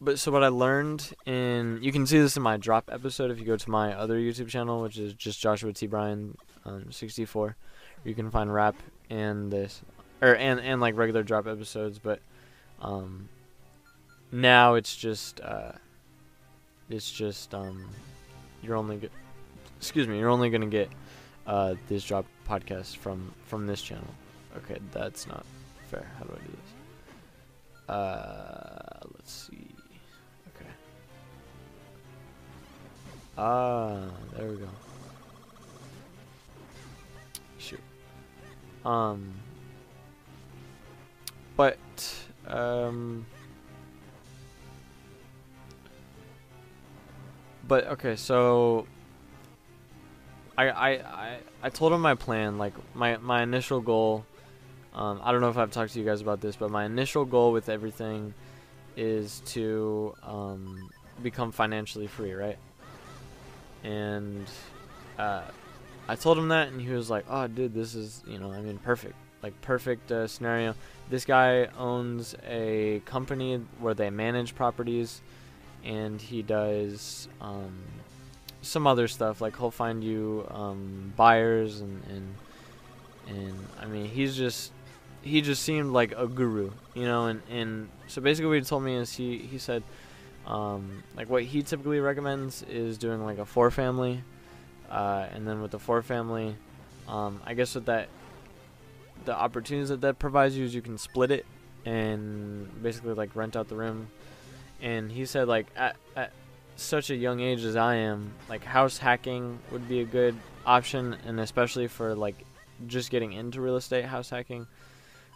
but 0.00 0.18
so 0.18 0.32
what 0.32 0.42
I 0.42 0.48
learned 0.48 1.12
in 1.24 1.78
you 1.82 1.92
can 1.92 2.06
see 2.06 2.18
this 2.18 2.36
in 2.36 2.42
my 2.42 2.56
drop 2.56 2.90
episode 2.92 3.30
if 3.30 3.38
you 3.38 3.44
go 3.44 3.56
to 3.56 3.70
my 3.70 3.94
other 3.94 4.18
YouTube 4.18 4.48
channel, 4.48 4.82
which 4.82 4.98
is 4.98 5.14
just 5.14 5.40
Joshua 5.40 5.72
T 5.72 5.86
Bryan 5.86 6.36
um, 6.64 6.90
64. 6.90 7.56
You 8.04 8.14
can 8.14 8.30
find 8.30 8.52
rap 8.52 8.74
and 9.08 9.52
this 9.52 9.82
or 10.24 10.34
and 10.36 10.58
and 10.60 10.80
like 10.80 10.96
regular 10.96 11.22
drop 11.22 11.46
episodes, 11.46 11.98
but 11.98 12.20
um 12.80 13.28
now 14.32 14.74
it's 14.74 14.96
just 14.96 15.40
uh 15.40 15.72
it's 16.88 17.10
just 17.10 17.54
um 17.54 17.84
you're 18.62 18.76
only 18.76 19.10
excuse 19.76 20.08
me, 20.08 20.18
you're 20.18 20.30
only 20.30 20.48
to 20.62 20.66
get 20.66 20.88
uh 21.46 21.74
this 21.88 22.04
drop 22.04 22.24
podcast 22.48 22.96
from 22.96 23.32
from 23.44 23.66
this 23.66 23.82
channel. 23.82 24.08
Okay, 24.56 24.78
that's 24.92 25.26
not 25.26 25.44
fair. 25.90 26.10
How 26.18 26.24
do 26.24 26.32
I 26.32 26.46
do 26.46 26.52
this? 26.52 27.94
Uh 27.94 29.00
let's 29.14 29.32
see. 29.32 29.66
Okay. 30.56 30.70
Ah, 33.36 34.06
there 34.36 34.48
we 34.48 34.56
go. 34.56 34.68
Shoot. 37.58 37.80
Um. 38.86 39.34
But, 41.56 41.78
um. 42.46 43.26
But 47.66 47.86
okay, 47.88 48.16
so 48.16 48.86
I 50.58 50.68
I 50.68 50.88
I 50.90 51.38
I 51.62 51.68
told 51.70 51.92
him 51.92 52.02
my 52.02 52.14
plan, 52.14 52.58
like 52.58 52.74
my 52.94 53.16
my 53.18 53.42
initial 53.42 53.80
goal. 53.80 54.26
Um, 54.94 55.20
I 55.24 55.32
don't 55.32 55.40
know 55.40 55.48
if 55.48 55.56
I've 55.56 55.70
talked 55.70 55.92
to 55.94 55.98
you 55.98 56.04
guys 56.04 56.20
about 56.20 56.40
this, 56.40 56.56
but 56.56 56.70
my 56.70 56.84
initial 56.84 57.24
goal 57.24 57.52
with 57.52 57.68
everything 57.68 58.34
is 58.96 59.40
to 59.46 60.14
um, 60.22 60.88
become 61.22 61.50
financially 61.52 62.06
free, 62.06 62.32
right? 62.32 62.58
and 63.84 64.46
uh, 65.18 65.42
I 66.08 66.16
told 66.16 66.38
him 66.38 66.48
that, 66.48 66.68
and 66.68 66.80
he 66.80 66.90
was 66.90 67.10
like, 67.10 67.26
"Oh, 67.28 67.46
dude, 67.46 67.74
this 67.74 67.94
is 67.94 68.22
you 68.26 68.38
know, 68.38 68.50
I 68.50 68.60
mean, 68.60 68.78
perfect, 68.78 69.14
like 69.44 69.60
perfect 69.60 70.10
uh, 70.10 70.26
scenario." 70.26 70.74
This 71.10 71.24
guy 71.24 71.66
owns 71.76 72.34
a 72.48 73.02
company 73.04 73.60
where 73.78 73.94
they 73.94 74.10
manage 74.10 74.54
properties, 74.54 75.20
and 75.84 76.20
he 76.20 76.42
does 76.42 77.28
um, 77.40 77.74
some 78.62 78.86
other 78.86 79.06
stuff. 79.06 79.40
Like 79.40 79.56
he'll 79.58 79.70
find 79.70 80.02
you 80.02 80.46
um, 80.50 81.12
buyers, 81.16 81.80
and 81.80 82.02
and 82.08 82.34
and 83.28 83.66
I 83.80 83.86
mean, 83.86 84.06
he's 84.06 84.36
just 84.36 84.72
he 85.22 85.40
just 85.40 85.62
seemed 85.62 85.92
like 85.92 86.12
a 86.16 86.26
guru, 86.26 86.70
you 86.94 87.04
know. 87.04 87.26
And 87.26 87.42
and 87.50 87.88
so 88.08 88.20
basically, 88.20 88.48
what 88.48 88.58
he 88.58 88.64
told 88.64 88.82
me 88.82 88.94
is 88.96 89.12
he 89.12 89.38
he 89.38 89.58
said 89.58 89.82
um, 90.46 91.02
like 91.16 91.28
what 91.28 91.42
he 91.44 91.62
typically 91.62 92.00
recommends 92.00 92.62
is 92.64 92.98
doing 92.98 93.24
like 93.24 93.38
a 93.38 93.46
four 93.46 93.70
family, 93.70 94.22
uh, 94.90 95.26
and 95.32 95.46
then 95.46 95.62
with 95.62 95.70
the 95.70 95.78
four 95.78 96.02
family, 96.02 96.56
um, 97.08 97.40
I 97.44 97.54
guess 97.54 97.74
with 97.74 97.86
that, 97.86 98.08
the 99.24 99.34
opportunities 99.34 99.88
that 99.88 100.00
that 100.02 100.18
provides 100.18 100.56
you 100.56 100.64
is 100.64 100.74
you 100.74 100.82
can 100.82 100.98
split 100.98 101.30
it 101.30 101.46
and 101.84 102.82
basically 102.82 103.14
like 103.14 103.34
rent 103.36 103.56
out 103.56 103.68
the 103.68 103.76
room. 103.76 104.08
And 104.80 105.10
he 105.10 105.24
said 105.26 105.48
like 105.48 105.66
at, 105.76 105.96
at 106.16 106.32
such 106.76 107.10
a 107.10 107.14
young 107.14 107.40
age 107.40 107.62
as 107.64 107.76
I 107.76 107.96
am, 107.96 108.32
like 108.48 108.64
house 108.64 108.98
hacking 108.98 109.58
would 109.70 109.88
be 109.88 110.00
a 110.00 110.04
good 110.04 110.36
option, 110.66 111.16
and 111.26 111.40
especially 111.40 111.88
for 111.88 112.14
like 112.14 112.44
just 112.86 113.10
getting 113.10 113.32
into 113.32 113.60
real 113.60 113.76
estate, 113.76 114.04
house 114.04 114.30
hacking 114.30 114.66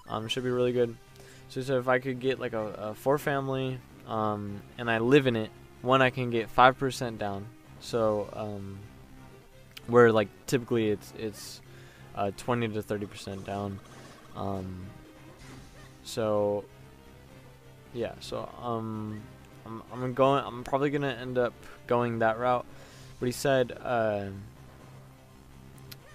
um, 0.08 0.28
should 0.28 0.44
be 0.44 0.50
really 0.50 0.73
good. 0.73 0.97
So 1.49 1.78
if 1.78 1.88
I 1.88 1.99
could 1.99 2.20
get 2.20 2.38
like 2.38 2.52
a, 2.52 2.66
a 2.66 2.94
four 2.94 3.16
family 3.18 3.78
um, 4.06 4.61
and 4.76 4.90
I 4.90 4.99
live 4.99 5.26
in 5.26 5.37
it, 5.37 5.50
one 5.80 6.02
I 6.02 6.11
can 6.11 6.30
get 6.30 6.50
five 6.50 6.78
percent 6.78 7.18
down. 7.18 7.47
So 7.80 8.28
um, 8.32 8.78
where 9.87 10.12
like 10.12 10.28
typically 10.47 10.90
it's 10.90 11.12
it's 11.16 11.61
uh, 12.18 12.32
twenty 12.37 12.68
to 12.68 12.82
thirty 12.82 13.06
percent 13.06 13.46
down. 13.46 13.78
Um, 14.37 14.87
so 16.02 16.64
yeah, 17.94 18.12
so 18.20 18.48
um, 18.60 19.22
I'm 19.64 19.82
I'm 19.92 20.14
going. 20.14 20.44
I'm 20.44 20.64
probably 20.64 20.90
gonna 20.90 21.16
end 21.20 21.38
up 21.38 21.54
going 21.87 22.18
that 22.18 22.38
route. 22.38 22.66
But 23.20 23.26
he 23.26 23.32
said 23.32 23.76
uh, 23.82 24.26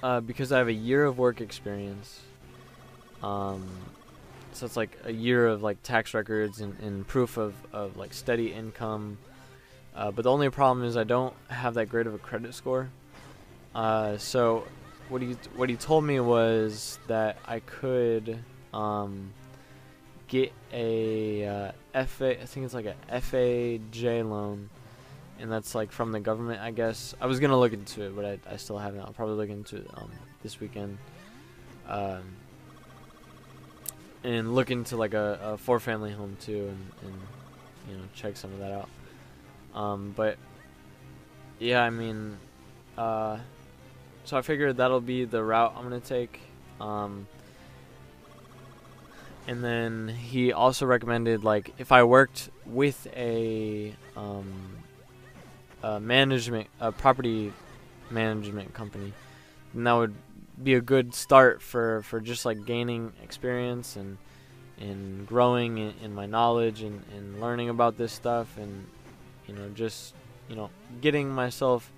uh, 0.01 0.19
because 0.19 0.51
I 0.51 0.57
have 0.57 0.67
a 0.67 0.73
year 0.73 1.05
of 1.05 1.17
work 1.17 1.41
experience. 1.41 2.19
Um, 3.21 3.65
so 4.51 4.65
it's 4.65 4.77
like 4.77 4.97
a 5.05 5.11
year 5.11 5.47
of 5.47 5.63
like 5.63 5.81
tax 5.83 6.13
records 6.13 6.59
and, 6.59 6.77
and 6.79 7.07
proof 7.07 7.37
of, 7.37 7.55
of 7.71 7.97
like 7.97 8.13
steady 8.13 8.51
income. 8.51 9.17
Uh, 9.95 10.11
but 10.11 10.23
the 10.23 10.31
only 10.31 10.49
problem 10.49 10.85
is 10.85 10.97
I 10.97 11.05
don't 11.05 11.33
have 11.47 11.75
that 11.75 11.87
great 11.87 12.05
of 12.05 12.13
a 12.13 12.17
credit 12.17 12.53
score. 12.53 12.89
Uh, 13.73 14.17
so 14.17 14.65
what 15.13 15.21
he 15.21 15.33
what 15.55 15.69
he 15.69 15.75
told 15.75 16.03
me 16.03 16.19
was 16.19 16.97
that 17.05 17.37
I 17.45 17.59
could 17.59 18.39
um, 18.73 19.31
get 20.27 20.51
a 20.73 21.45
uh, 21.93 22.05
FA. 22.07 22.41
I 22.41 22.45
think 22.45 22.65
it's 22.65 22.73
like 22.73 22.87
a 22.87 22.95
FHA 23.11 24.27
loan, 24.27 24.71
and 25.39 25.51
that's 25.51 25.75
like 25.75 25.91
from 25.91 26.11
the 26.11 26.19
government. 26.19 26.61
I 26.61 26.71
guess 26.71 27.13
I 27.21 27.27
was 27.27 27.39
gonna 27.39 27.59
look 27.59 27.73
into 27.73 28.01
it, 28.01 28.15
but 28.15 28.25
I, 28.25 28.39
I 28.51 28.57
still 28.57 28.79
haven't. 28.79 29.01
I'll 29.01 29.13
probably 29.13 29.35
look 29.35 29.49
into 29.49 29.77
it 29.77 29.87
um, 29.93 30.09
this 30.41 30.59
weekend. 30.59 30.97
Um, 31.87 32.23
and 34.23 34.55
look 34.55 34.71
into 34.71 34.97
like 34.97 35.13
a, 35.13 35.39
a 35.43 35.57
four 35.57 35.79
family 35.79 36.11
home 36.11 36.37
too 36.39 36.69
and, 36.69 36.91
and 37.01 37.19
you 37.89 37.97
know 37.97 38.03
check 38.15 38.37
some 38.37 38.53
of 38.53 38.59
that 38.59 38.71
out 38.71 38.89
um, 39.75 40.13
but 40.15 40.37
yeah 41.59 41.83
i 41.83 41.89
mean 41.89 42.37
uh, 42.97 43.37
so 44.25 44.37
I 44.37 44.41
figured 44.41 44.77
that'll 44.77 45.01
be 45.01 45.25
the 45.25 45.43
route 45.43 45.73
I'm 45.75 45.83
gonna 45.83 45.99
take. 45.99 46.39
Um, 46.79 47.27
and 49.47 49.63
then 49.63 50.07
he 50.07 50.53
also 50.53 50.85
recommended 50.85 51.43
like 51.43 51.73
if 51.77 51.91
I 51.91 52.03
worked 52.03 52.49
with 52.65 53.07
a, 53.15 53.93
um, 54.15 54.77
a 55.81 55.99
management, 55.99 56.67
a 56.79 56.91
property 56.91 57.51
management 58.09 58.73
company, 58.73 59.13
then 59.73 59.83
that 59.83 59.93
would 59.93 60.15
be 60.61 60.75
a 60.75 60.81
good 60.81 61.13
start 61.13 61.61
for, 61.61 62.03
for 62.03 62.19
just 62.19 62.45
like 62.45 62.65
gaining 62.65 63.11
experience 63.21 63.95
and 63.95 64.17
and 64.79 65.27
growing 65.27 65.77
in, 65.77 65.93
in 66.01 66.13
my 66.15 66.25
knowledge 66.25 66.81
and, 66.81 67.03
and 67.15 67.39
learning 67.39 67.69
about 67.69 67.97
this 67.97 68.11
stuff 68.11 68.57
and 68.57 68.87
you 69.47 69.53
know 69.53 69.69
just 69.75 70.13
you 70.49 70.55
know 70.55 70.69
getting 70.99 71.29
myself 71.29 71.91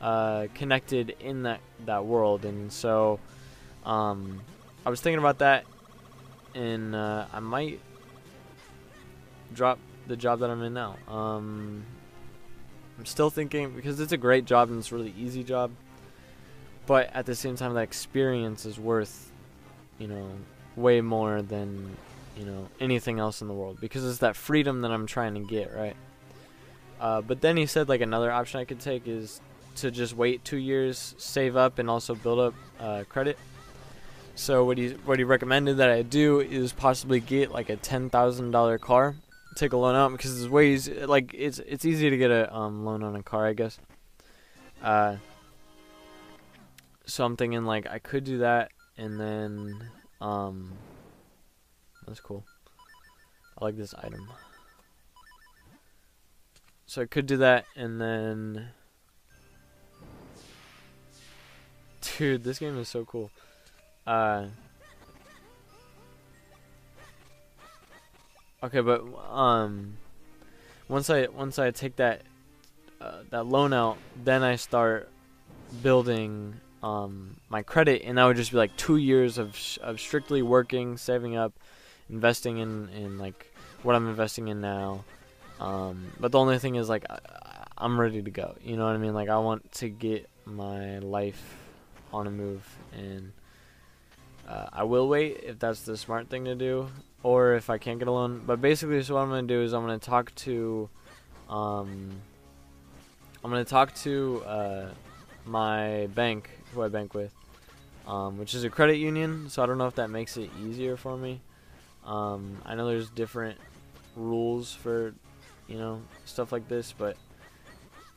uh, 0.00 0.46
connected 0.54 1.16
in 1.20 1.44
that 1.44 1.60
that 1.84 2.04
world 2.04 2.44
and 2.44 2.72
so 2.72 3.18
um, 3.84 4.40
I 4.84 4.90
was 4.90 5.00
thinking 5.00 5.18
about 5.18 5.38
that 5.38 5.64
and 6.54 6.94
uh, 6.94 7.26
I 7.32 7.40
might 7.40 7.80
drop 9.52 9.78
the 10.06 10.16
job 10.16 10.40
that 10.40 10.50
I'm 10.50 10.62
in 10.62 10.74
now. 10.74 10.96
Um, 11.08 11.84
I'm 12.98 13.06
still 13.06 13.30
thinking 13.30 13.74
because 13.74 14.00
it's 14.00 14.12
a 14.12 14.16
great 14.16 14.46
job 14.46 14.70
and 14.70 14.78
it's 14.78 14.90
a 14.90 14.94
really 14.94 15.14
easy 15.18 15.44
job, 15.44 15.70
but 16.86 17.10
at 17.14 17.26
the 17.26 17.34
same 17.34 17.56
time, 17.56 17.74
that 17.74 17.80
experience 17.80 18.64
is 18.64 18.78
worth, 18.78 19.30
you 19.98 20.08
know, 20.08 20.30
way 20.76 21.00
more 21.00 21.42
than 21.42 21.96
you 22.38 22.44
know 22.44 22.68
anything 22.80 23.18
else 23.18 23.40
in 23.40 23.48
the 23.48 23.54
world 23.54 23.78
because 23.80 24.04
it's 24.04 24.18
that 24.18 24.36
freedom 24.36 24.82
that 24.82 24.90
I'm 24.90 25.06
trying 25.06 25.34
to 25.34 25.40
get, 25.40 25.74
right? 25.74 25.96
Uh, 26.98 27.20
but 27.20 27.42
then 27.42 27.56
he 27.56 27.66
said 27.66 27.88
like 27.88 28.00
another 28.00 28.32
option 28.32 28.60
I 28.60 28.64
could 28.64 28.80
take 28.80 29.06
is 29.06 29.40
to 29.76 29.90
just 29.90 30.16
wait 30.16 30.44
two 30.44 30.56
years, 30.56 31.14
save 31.18 31.56
up, 31.56 31.78
and 31.78 31.88
also 31.88 32.14
build 32.14 32.38
up 32.38 32.54
uh, 32.80 33.04
credit. 33.08 33.38
So 34.34 34.64
what 34.64 34.78
he 34.78 34.90
what 35.04 35.18
he 35.18 35.24
recommended 35.24 35.78
that 35.78 35.88
I 35.88 36.02
do 36.02 36.40
is 36.40 36.72
possibly 36.72 37.20
get 37.20 37.50
like 37.50 37.70
a 37.70 37.76
ten 37.76 38.10
thousand 38.10 38.50
dollar 38.50 38.78
car, 38.78 39.16
take 39.56 39.72
a 39.72 39.76
loan 39.76 39.94
out 39.94 40.12
because 40.12 40.40
it's 40.40 40.50
ways 40.50 40.88
like 40.88 41.32
it's 41.34 41.58
it's 41.60 41.84
easy 41.84 42.10
to 42.10 42.16
get 42.16 42.30
a 42.30 42.54
um, 42.54 42.84
loan 42.84 43.02
on 43.02 43.16
a 43.16 43.22
car, 43.22 43.46
I 43.46 43.52
guess. 43.52 43.78
Uh, 44.82 45.16
so 47.06 47.24
I'm 47.24 47.36
thinking 47.36 47.64
like 47.64 47.86
I 47.86 47.98
could 47.98 48.24
do 48.24 48.38
that, 48.38 48.70
and 48.98 49.18
then 49.18 49.90
um, 50.20 50.72
that's 52.06 52.20
cool. 52.20 52.44
I 53.58 53.64
like 53.64 53.76
this 53.76 53.94
item. 53.94 54.28
So 56.88 57.02
I 57.02 57.06
could 57.06 57.26
do 57.26 57.38
that, 57.38 57.64
and 57.74 58.00
then, 58.00 58.68
dude, 62.00 62.44
this 62.44 62.58
game 62.58 62.78
is 62.78 62.88
so 62.88 63.04
cool. 63.04 63.30
Uh. 64.06 64.46
Okay, 68.62 68.80
but 68.80 69.04
um, 69.30 69.96
once 70.88 71.10
I 71.10 71.26
once 71.26 71.58
I 71.58 71.70
take 71.70 71.96
that 71.96 72.22
uh, 73.00 73.18
that 73.30 73.46
loan 73.46 73.72
out, 73.72 73.98
then 74.24 74.42
I 74.42 74.56
start 74.56 75.08
building 75.82 76.54
um 76.82 77.36
my 77.48 77.62
credit, 77.62 78.02
and 78.04 78.18
that 78.18 78.24
would 78.24 78.36
just 78.36 78.50
be 78.52 78.56
like 78.56 78.76
two 78.76 78.96
years 78.96 79.38
of 79.38 79.56
of 79.82 80.00
strictly 80.00 80.42
working, 80.42 80.96
saving 80.96 81.36
up, 81.36 81.52
investing 82.08 82.58
in 82.58 82.88
in 82.90 83.18
like 83.18 83.52
what 83.82 83.94
I'm 83.94 84.08
investing 84.08 84.48
in 84.48 84.60
now. 84.60 85.04
Um, 85.60 86.12
but 86.18 86.32
the 86.32 86.38
only 86.38 86.58
thing 86.58 86.74
is 86.76 86.88
like 86.88 87.04
I, 87.10 87.18
I'm 87.78 88.00
ready 88.00 88.22
to 88.22 88.30
go. 88.30 88.56
You 88.62 88.76
know 88.76 88.86
what 88.86 88.94
I 88.94 88.98
mean? 88.98 89.14
Like 89.14 89.28
I 89.28 89.38
want 89.38 89.70
to 89.72 89.88
get 89.88 90.28
my 90.44 90.98
life 90.98 91.65
on 92.16 92.26
a 92.26 92.30
move 92.30 92.64
and 92.92 93.32
uh, 94.48 94.66
I 94.72 94.84
will 94.84 95.08
wait 95.08 95.40
if 95.42 95.58
that's 95.58 95.82
the 95.82 95.96
smart 95.96 96.28
thing 96.28 96.44
to 96.44 96.54
do, 96.54 96.88
or 97.22 97.54
if 97.54 97.68
I 97.68 97.78
can't 97.78 97.98
get 97.98 98.06
a 98.06 98.12
loan. 98.12 98.42
But 98.46 98.60
basically, 98.60 99.02
so 99.02 99.14
what 99.14 99.22
I'm 99.22 99.28
gonna 99.28 99.42
do 99.42 99.62
is 99.62 99.72
I'm 99.74 99.82
gonna 99.82 99.98
talk 99.98 100.32
to, 100.36 100.88
um, 101.48 102.12
I'm 103.42 103.50
gonna 103.50 103.64
talk 103.64 103.94
to 103.96 104.42
uh, 104.46 104.86
my 105.44 106.06
bank, 106.14 106.48
who 106.72 106.82
I 106.82 106.88
bank 106.88 107.12
with, 107.12 107.34
um, 108.06 108.38
which 108.38 108.54
is 108.54 108.62
a 108.62 108.70
credit 108.70 108.98
union. 108.98 109.50
So 109.50 109.62
I 109.62 109.66
don't 109.66 109.78
know 109.78 109.88
if 109.88 109.96
that 109.96 110.10
makes 110.10 110.36
it 110.36 110.50
easier 110.62 110.96
for 110.96 111.16
me. 111.16 111.40
Um, 112.04 112.58
I 112.64 112.76
know 112.76 112.86
there's 112.86 113.10
different 113.10 113.58
rules 114.14 114.72
for, 114.72 115.12
you 115.66 115.76
know, 115.76 116.02
stuff 116.24 116.52
like 116.52 116.68
this, 116.68 116.94
but 116.96 117.16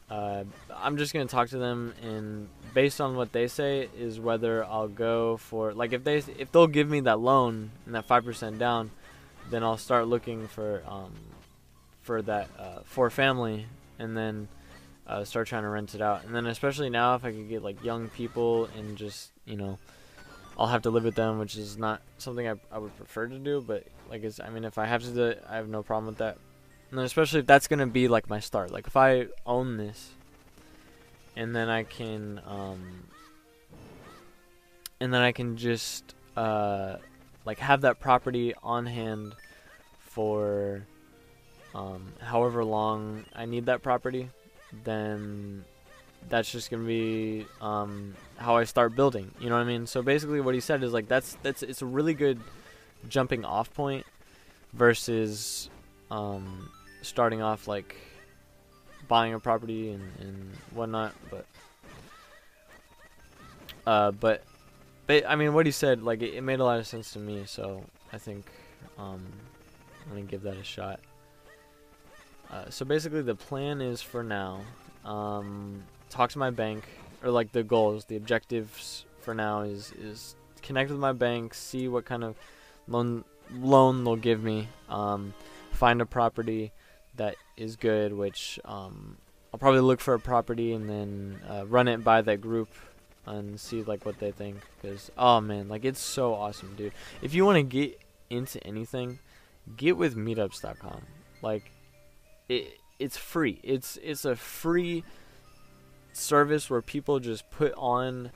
uh, 0.10 0.44
I'm 0.76 0.98
just 0.98 1.14
gonna 1.14 1.28
talk 1.28 1.50
to 1.50 1.58
them, 1.58 1.94
and 2.02 2.50
based 2.74 3.00
on 3.00 3.16
what 3.16 3.32
they 3.32 3.48
say, 3.48 3.90
is 3.98 4.20
whether 4.20 4.64
I'll 4.66 4.88
go 4.88 5.38
for 5.38 5.74
like 5.74 5.94
if 5.94 6.04
they 6.04 6.18
if 6.18 6.52
they'll 6.52 6.68
give 6.68 6.90
me 6.90 7.02
that 7.02 7.20
loan 7.20 7.72
and 7.86 7.96
that 7.96 8.06
five 8.06 8.26
percent 8.26 8.58
down, 8.58 8.90
then 9.50 9.64
I'll 9.64 9.78
start 9.78 10.08
looking 10.08 10.48
for 10.48 10.82
um, 10.88 11.14
for 12.02 12.22
that 12.24 12.50
uh, 12.58 12.80
four 12.86 13.12
family, 13.12 13.68
and 14.00 14.18
then 14.18 14.48
uh, 15.06 15.24
start 15.26 15.48
trying 15.48 15.64
to 15.64 15.70
rent 15.70 15.94
it 15.94 16.02
out. 16.02 16.24
And 16.26 16.36
then 16.36 16.48
especially 16.48 16.90
now, 16.90 17.16
if 17.16 17.24
I 17.24 17.32
could 17.32 17.48
get 17.48 17.62
like 17.62 17.84
young 17.84 18.10
people 18.10 18.68
and 18.78 18.98
just 18.98 19.32
you 19.46 19.58
know, 19.58 19.78
I'll 20.58 20.68
have 20.68 20.82
to 20.84 20.90
live 20.90 21.04
with 21.04 21.16
them, 21.16 21.38
which 21.38 21.56
is 21.56 21.78
not 21.78 22.02
something 22.18 22.48
I 22.48 22.56
I 22.72 22.80
would 22.80 22.98
prefer 22.98 23.28
to 23.28 23.38
do, 23.38 23.62
but 23.62 23.86
like 24.10 24.26
I 24.44 24.50
mean 24.50 24.66
if 24.66 24.80
I 24.80 24.88
have 24.88 25.04
to 25.04 25.12
do 25.12 25.26
it, 25.26 25.44
I 25.48 25.58
have 25.58 25.70
no 25.70 25.84
problem 25.84 26.08
with 26.08 26.18
that. 26.18 26.40
And 26.92 27.00
especially 27.02 27.42
if 27.42 27.46
that's 27.46 27.68
gonna 27.68 27.88
be 27.88 28.08
like 28.08 28.30
my 28.30 28.40
start. 28.40 28.72
Like 28.72 28.88
if 28.88 28.98
I 28.98 29.28
own 29.46 29.78
this, 29.78 30.12
and 31.36 31.56
then 31.56 31.70
I 31.70 31.84
can, 31.84 32.42
um, 32.48 33.04
and 35.00 35.14
then 35.14 35.22
I 35.22 35.32
can 35.32 35.56
just 35.58 36.16
uh, 36.36 36.98
like 37.46 37.60
have 37.60 37.82
that 37.82 38.00
property 38.00 38.54
on 38.64 38.86
hand 38.86 39.36
for 40.00 40.86
um, 41.76 42.14
however 42.20 42.66
long 42.66 43.26
I 43.36 43.46
need 43.46 43.68
that 43.68 43.84
property. 43.84 44.30
Then 44.84 45.64
that's 46.28 46.52
just 46.52 46.72
gonna 46.72 46.84
be 46.84 47.46
um, 47.62 48.16
how 48.38 48.58
I 48.58 48.64
start 48.64 48.96
building. 48.96 49.32
You 49.40 49.50
know 49.50 49.56
what 49.56 49.62
I 49.62 49.66
mean? 49.66 49.86
So 49.86 50.02
basically, 50.02 50.42
what 50.42 50.56
he 50.56 50.62
said 50.62 50.84
is 50.84 50.92
like 50.92 51.08
that's 51.08 51.38
that's 51.44 51.62
it's 51.62 51.82
a 51.82 51.86
really 51.86 52.14
good 52.14 52.40
jumping 53.08 53.46
off 53.46 53.74
point 53.74 54.06
versus 54.74 55.70
um, 56.12 56.70
starting 57.02 57.42
off 57.42 57.68
like 57.68 57.96
buying 59.08 59.34
a 59.34 59.40
property 59.40 59.92
and, 59.92 60.04
and 60.20 60.52
whatnot, 60.72 61.14
but 61.30 61.46
uh, 63.86 64.12
but 64.12 64.44
but 65.08 65.28
I 65.28 65.36
mean, 65.36 65.54
what 65.54 65.66
he 65.66 65.72
said, 65.72 66.04
like 66.04 66.22
it, 66.22 66.36
it 66.36 66.42
made 66.42 66.60
a 66.60 66.64
lot 66.64 66.80
of 66.80 66.88
sense 66.88 67.12
to 67.14 67.20
me. 67.20 67.44
So 67.46 67.84
I 68.14 68.18
think 68.18 68.46
um, 68.98 69.26
I'm 70.06 70.10
gonna 70.10 70.22
give 70.22 70.44
that 70.44 70.58
a 70.58 70.64
shot. 70.64 71.00
Uh, 72.50 72.70
so 72.70 72.86
basically, 72.86 73.22
the 73.22 73.36
plan 73.36 73.82
is 73.82 74.02
for 74.02 74.24
now, 74.24 74.62
um, 75.06 75.84
talk 76.10 76.32
to 76.32 76.40
my 76.40 76.50
bank, 76.50 76.84
or 77.24 77.32
like 77.32 77.52
the 77.52 77.64
goals, 77.64 78.06
the 78.06 78.16
objectives 78.16 79.06
for 79.22 79.34
now 79.34 79.62
is 79.62 79.92
is 79.94 80.36
connect 80.62 80.90
with 80.90 81.00
my 81.00 81.14
bank, 81.14 81.54
see 81.54 81.88
what 81.88 82.06
kind 82.06 82.24
of 82.24 82.36
loan 82.88 83.24
loan 83.56 84.04
they'll 84.04 84.16
give 84.16 84.44
me, 84.44 84.68
um, 84.90 85.34
find 85.72 86.02
a 86.02 86.06
property 86.06 86.72
that 87.20 87.36
is 87.58 87.76
good, 87.76 88.14
which 88.14 88.60
um, 88.66 89.18
I'll 89.54 89.60
probably 89.60 89.82
look 89.82 90.00
for 90.00 90.14
a 90.14 90.20
property 90.20 90.74
and 90.74 90.90
then 90.90 91.40
uh, 91.48 91.66
run 91.68 91.88
it 91.88 92.04
by 92.04 92.22
that 92.22 92.42
group 92.42 92.70
and 93.26 93.60
see 93.60 93.84
like 93.84 94.06
what 94.06 94.20
they 94.20 94.32
think. 94.32 94.58
Cause 94.82 95.12
oh 95.18 95.40
man, 95.40 95.70
like 95.70 95.86
it's 95.86 96.00
so 96.00 96.34
awesome, 96.34 96.76
dude. 96.76 96.94
If 97.22 97.34
you 97.34 97.46
want 97.46 97.58
to 97.58 97.64
get 97.64 98.00
into 98.30 98.66
anything, 98.66 99.20
get 99.78 99.98
with 99.98 100.16
Meetups.com. 100.16 101.04
Like 101.42 101.72
it, 102.48 102.80
it's 102.98 103.18
free. 103.18 103.60
It's 103.64 103.98
it's 104.02 104.26
a 104.26 104.36
free 104.36 105.04
service 106.14 106.70
where 106.70 106.82
people 106.82 107.20
just 107.20 107.50
put 107.52 107.74
on 107.76 108.32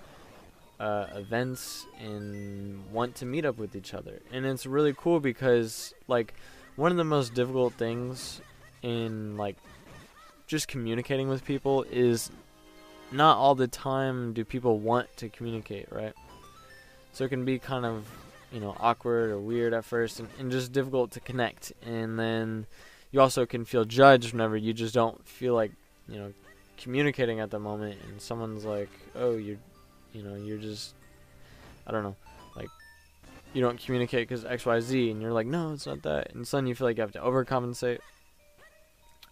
uh, 0.80 1.08
events 1.15 1.86
and 2.00 2.91
want 2.91 3.15
to 3.15 3.26
meet 3.26 3.46
up 3.46 3.58
with 3.58 3.76
each 3.76 3.93
other, 3.93 4.22
and 4.32 4.46
it's 4.46 4.65
really 4.65 4.93
cool 4.96 5.19
because 5.22 5.93
like 6.08 6.34
one 6.76 6.91
of 6.91 6.98
the 6.98 7.04
most 7.04 7.34
difficult 7.34 7.74
things 7.76 8.41
in 8.84 9.38
like 9.38 9.58
just 10.46 10.67
communicating 10.67 11.30
with 11.30 11.43
people 11.43 11.84
is 11.89 12.30
not 13.12 13.38
all 13.38 13.56
the 13.56 13.67
time 13.67 14.34
do 14.34 14.46
people 14.46 14.78
want 14.78 15.08
to 15.17 15.30
communicate, 15.30 15.91
right? 15.91 16.13
So 17.13 17.24
it 17.24 17.30
can 17.30 17.46
be 17.46 17.60
kind 17.60 17.86
of, 17.86 18.08
you 18.52 18.60
know, 18.60 18.76
awkward 18.80 19.32
or 19.32 19.39
weird 19.39 19.74
at 19.74 19.86
first 19.86 20.19
and, 20.19 20.30
and 20.39 20.52
just 20.52 20.72
difficult 20.72 21.12
to 21.12 21.19
connect. 21.19 21.74
And 21.86 22.19
then 22.19 22.65
you 23.12 23.22
also 23.22 23.46
can 23.46 23.65
feel 23.65 23.86
judged 23.86 24.34
whenever 24.34 24.58
you 24.58 24.74
just 24.74 24.93
don't 24.93 25.26
feel 25.28 25.54
like, 25.54 25.72
you 26.08 26.17
know, 26.19 26.34
communicating 26.78 27.39
at 27.39 27.52
the 27.52 27.60
moment 27.60 27.98
and 28.10 28.22
someone's 28.22 28.65
like, 28.65 28.89
"Oh, 29.15 29.38
you're 29.38 29.58
you 30.12 30.24
know, 30.24 30.36
you're 30.36 30.58
just 30.58 30.96
I 31.88 31.91
don't 31.91 32.04
know, 32.04 32.15
like 32.56 32.69
you 33.54 33.62
don't 33.62 33.80
communicate 33.80 34.28
because 34.28 34.43
XYZ 34.43 35.12
and 35.12 35.22
you're 35.22 35.32
like, 35.32 35.48
"No, 35.48 35.74
it's 35.74 35.86
not 35.86 36.02
that." 36.02 36.34
And 36.34 36.48
suddenly 36.48 36.69
you 36.69 36.76
feel 36.76 36.88
like 36.88 36.98
you 36.98 37.02
have 37.02 37.12
to 37.13 37.19
overcompensate 37.19 38.00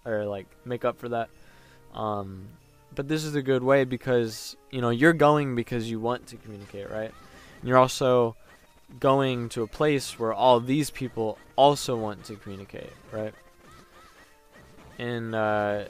or 0.05 0.25
like 0.25 0.47
make 0.65 0.85
up 0.85 0.99
for 0.99 1.09
that. 1.09 1.29
Um, 1.93 2.47
but 2.93 3.07
this 3.07 3.23
is 3.23 3.35
a 3.35 3.41
good 3.41 3.63
way 3.63 3.85
because 3.85 4.55
you 4.69 4.81
know 4.81 4.89
you're 4.89 5.13
going 5.13 5.55
because 5.55 5.89
you 5.89 5.99
want 5.99 6.27
to 6.27 6.37
communicate, 6.37 6.89
right? 6.89 7.11
And 7.59 7.67
you're 7.67 7.77
also 7.77 8.35
going 8.99 9.49
to 9.49 9.63
a 9.63 9.67
place 9.67 10.19
where 10.19 10.33
all 10.33 10.59
these 10.59 10.89
people 10.89 11.37
also 11.55 11.95
want 11.95 12.25
to 12.25 12.35
communicate, 12.35 12.91
right? 13.11 13.33
And 14.97 15.33
uh, 15.33 15.85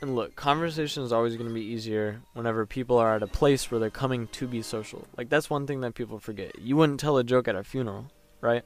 and 0.00 0.16
look, 0.16 0.34
conversation 0.34 1.04
is 1.04 1.12
always 1.12 1.36
going 1.36 1.48
to 1.48 1.54
be 1.54 1.64
easier 1.64 2.20
whenever 2.32 2.66
people 2.66 2.98
are 2.98 3.14
at 3.14 3.22
a 3.22 3.28
place 3.28 3.70
where 3.70 3.78
they're 3.78 3.88
coming 3.88 4.26
to 4.28 4.48
be 4.48 4.60
social. 4.60 5.06
Like 5.16 5.28
that's 5.28 5.48
one 5.48 5.66
thing 5.66 5.80
that 5.82 5.94
people 5.94 6.18
forget. 6.18 6.58
You 6.58 6.76
wouldn't 6.76 6.98
tell 6.98 7.18
a 7.18 7.24
joke 7.24 7.46
at 7.46 7.54
a 7.54 7.62
funeral, 7.62 8.06
right? 8.40 8.64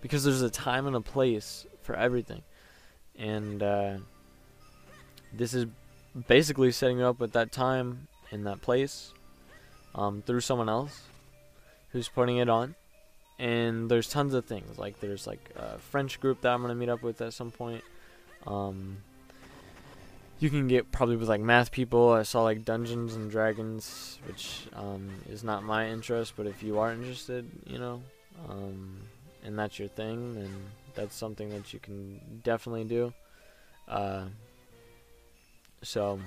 Because 0.00 0.22
there's 0.22 0.42
a 0.42 0.50
time 0.50 0.86
and 0.86 0.94
a 0.94 1.00
place 1.00 1.66
for 1.88 1.96
everything, 1.96 2.42
and 3.18 3.62
uh, 3.62 3.96
this 5.32 5.54
is 5.54 5.64
basically 6.26 6.70
setting 6.70 6.98
you 6.98 7.06
up 7.06 7.18
with 7.18 7.32
that 7.32 7.50
time 7.50 8.08
in 8.30 8.44
that 8.44 8.60
place 8.60 9.14
um, 9.94 10.20
through 10.20 10.40
someone 10.40 10.68
else 10.68 11.00
who's 11.92 12.10
putting 12.10 12.36
it 12.36 12.50
on. 12.50 12.74
And 13.38 13.90
there's 13.90 14.10
tons 14.10 14.34
of 14.34 14.44
things 14.44 14.78
like 14.78 15.00
there's 15.00 15.26
like 15.26 15.48
a 15.56 15.78
French 15.78 16.20
group 16.20 16.42
that 16.42 16.50
I'm 16.52 16.60
gonna 16.60 16.74
meet 16.74 16.90
up 16.90 17.02
with 17.02 17.22
at 17.22 17.32
some 17.32 17.50
point. 17.50 17.82
Um, 18.46 18.98
you 20.38 20.50
can 20.50 20.68
get 20.68 20.92
probably 20.92 21.16
with 21.16 21.30
like 21.30 21.40
math 21.40 21.72
people. 21.72 22.10
I 22.12 22.22
saw 22.22 22.42
like 22.42 22.66
Dungeons 22.66 23.14
and 23.14 23.30
Dragons, 23.30 24.18
which 24.26 24.66
um, 24.74 25.08
is 25.30 25.42
not 25.42 25.62
my 25.64 25.88
interest, 25.88 26.34
but 26.36 26.46
if 26.46 26.62
you 26.62 26.80
are 26.80 26.92
interested, 26.92 27.48
you 27.64 27.78
know, 27.78 28.02
um, 28.46 28.98
and 29.42 29.58
that's 29.58 29.78
your 29.78 29.88
thing, 29.88 30.34
then 30.34 30.50
that's 30.98 31.14
something 31.14 31.50
that 31.50 31.72
you 31.72 31.78
can 31.78 32.20
definitely 32.42 32.82
do. 32.82 33.12
Uh, 33.86 34.24
so 35.82 36.18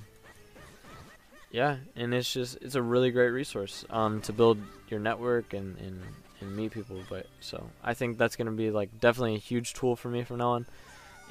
yeah, 1.52 1.76
and 1.98 2.14
it's 2.14 2.32
just 2.32 2.58
it's 2.62 2.76
a 2.76 2.82
really 2.82 3.12
great 3.12 3.32
resource 3.32 3.84
um, 3.90 4.22
to 4.22 4.32
build 4.34 4.58
your 4.88 5.02
network 5.02 5.54
and, 5.54 5.78
and 5.80 6.02
and 6.40 6.56
meet 6.56 6.72
people. 6.72 7.04
But 7.10 7.28
so 7.42 7.70
I 7.84 7.94
think 7.94 8.18
that's 8.18 8.38
gonna 8.38 8.52
be 8.52 8.72
like 8.72 8.98
definitely 9.02 9.36
a 9.36 9.40
huge 9.40 9.74
tool 9.74 9.98
for 9.98 10.08
me 10.08 10.24
from 10.24 10.38
now 10.38 10.52
on, 10.52 10.66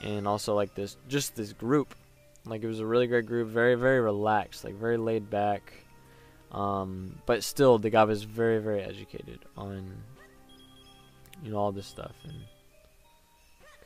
and 0.03 0.29
also 0.29 0.55
like 0.55 0.74
this 0.74 0.98
just 1.09 1.35
this 1.35 1.55
group, 1.55 1.94
like 2.44 2.62
it 2.62 2.66
was 2.66 2.81
a 2.81 2.87
really 2.87 3.07
great 3.07 3.24
group, 3.24 3.48
very 3.48 3.74
very 3.74 4.00
relaxed, 4.00 4.64
like 4.64 4.74
very 4.74 4.98
laid 4.98 5.31
back, 5.31 5.72
um, 6.53 7.18
but 7.24 7.42
still 7.42 7.79
the 7.79 7.88
guy 7.88 8.05
was 8.05 8.24
very 8.24 8.59
very 8.59 8.83
educated 8.83 9.38
on 9.57 9.90
you 11.42 11.53
know 11.53 11.57
all 11.57 11.72
this 11.72 11.87
stuff 11.87 12.12
and 12.24 12.35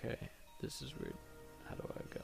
okay 0.04 0.28
this 0.60 0.82
is 0.82 0.92
weird 0.98 1.14
how 1.68 1.74
do 1.74 1.82
I 1.96 2.14
go 2.14 2.20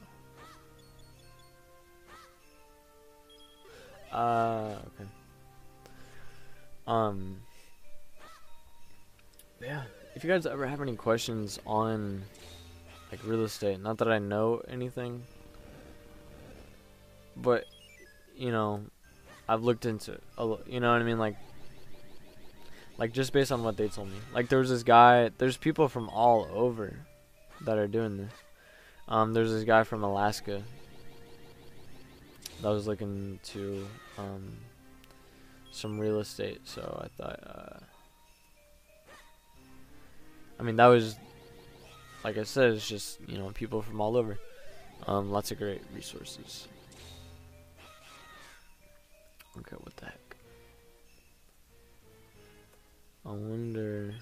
Uh, 4.11 4.75
okay. 4.87 5.09
Um, 6.85 7.37
yeah. 9.61 9.83
If 10.15 10.23
you 10.23 10.29
guys 10.29 10.45
ever 10.45 10.67
have 10.67 10.81
any 10.81 10.95
questions 10.95 11.59
on 11.65 12.21
like 13.11 13.21
real 13.25 13.43
estate, 13.43 13.79
not 13.79 13.97
that 13.99 14.09
I 14.09 14.19
know 14.19 14.61
anything, 14.67 15.23
but 17.37 17.65
you 18.35 18.51
know, 18.51 18.81
I've 19.47 19.63
looked 19.63 19.85
into 19.85 20.19
lo- 20.37 20.59
you 20.67 20.79
know 20.81 20.91
what 20.91 21.01
I 21.01 21.05
mean, 21.05 21.19
like 21.19 21.37
like 22.97 23.13
just 23.13 23.31
based 23.31 23.51
on 23.51 23.63
what 23.63 23.77
they 23.77 23.87
told 23.87 24.09
me. 24.09 24.17
Like 24.33 24.49
there 24.49 24.59
was 24.59 24.69
this 24.69 24.83
guy, 24.83 25.31
there's 25.37 25.55
people 25.55 25.87
from 25.87 26.09
all 26.09 26.49
over 26.53 26.93
that 27.65 27.77
are 27.77 27.87
doing 27.87 28.17
this. 28.17 28.31
Um, 29.07 29.33
there's 29.33 29.51
this 29.51 29.63
guy 29.63 29.83
from 29.83 30.03
Alaska 30.03 30.63
that 32.61 32.69
was 32.69 32.87
looking 32.87 33.39
to 33.43 33.87
um, 34.17 34.57
some 35.71 35.99
real 35.99 36.19
estate, 36.19 36.61
so 36.65 37.01
I 37.03 37.07
thought. 37.21 37.39
Uh, 37.45 37.79
I 40.59 40.63
mean, 40.63 40.75
that 40.75 40.87
was, 40.87 41.15
like 42.23 42.37
I 42.37 42.43
said, 42.43 42.73
it's 42.73 42.87
just 42.87 43.19
you 43.27 43.37
know 43.37 43.49
people 43.49 43.81
from 43.81 43.99
all 43.99 44.15
over. 44.15 44.37
Um, 45.07 45.31
lots 45.31 45.51
of 45.51 45.57
great 45.57 45.81
resources. 45.95 46.67
Okay, 49.57 49.75
what 49.79 49.95
the 49.97 50.05
heck? 50.05 50.35
I 53.25 53.29
wonder. 53.29 54.13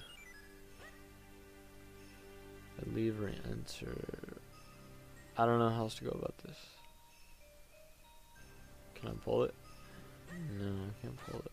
I 2.80 2.94
leave 2.94 3.20
or 3.20 3.28
enter. 3.28 3.94
I 5.36 5.46
don't 5.46 5.58
know 5.58 5.70
how 5.70 5.82
else 5.82 5.96
to 5.96 6.04
go 6.04 6.10
about 6.10 6.36
this. 6.38 6.56
Can 8.94 9.08
I 9.08 9.12
pull 9.24 9.44
it? 9.44 9.54
No, 10.58 10.66
I 10.66 11.02
can't 11.02 11.16
pull 11.26 11.40
it. 11.40 11.52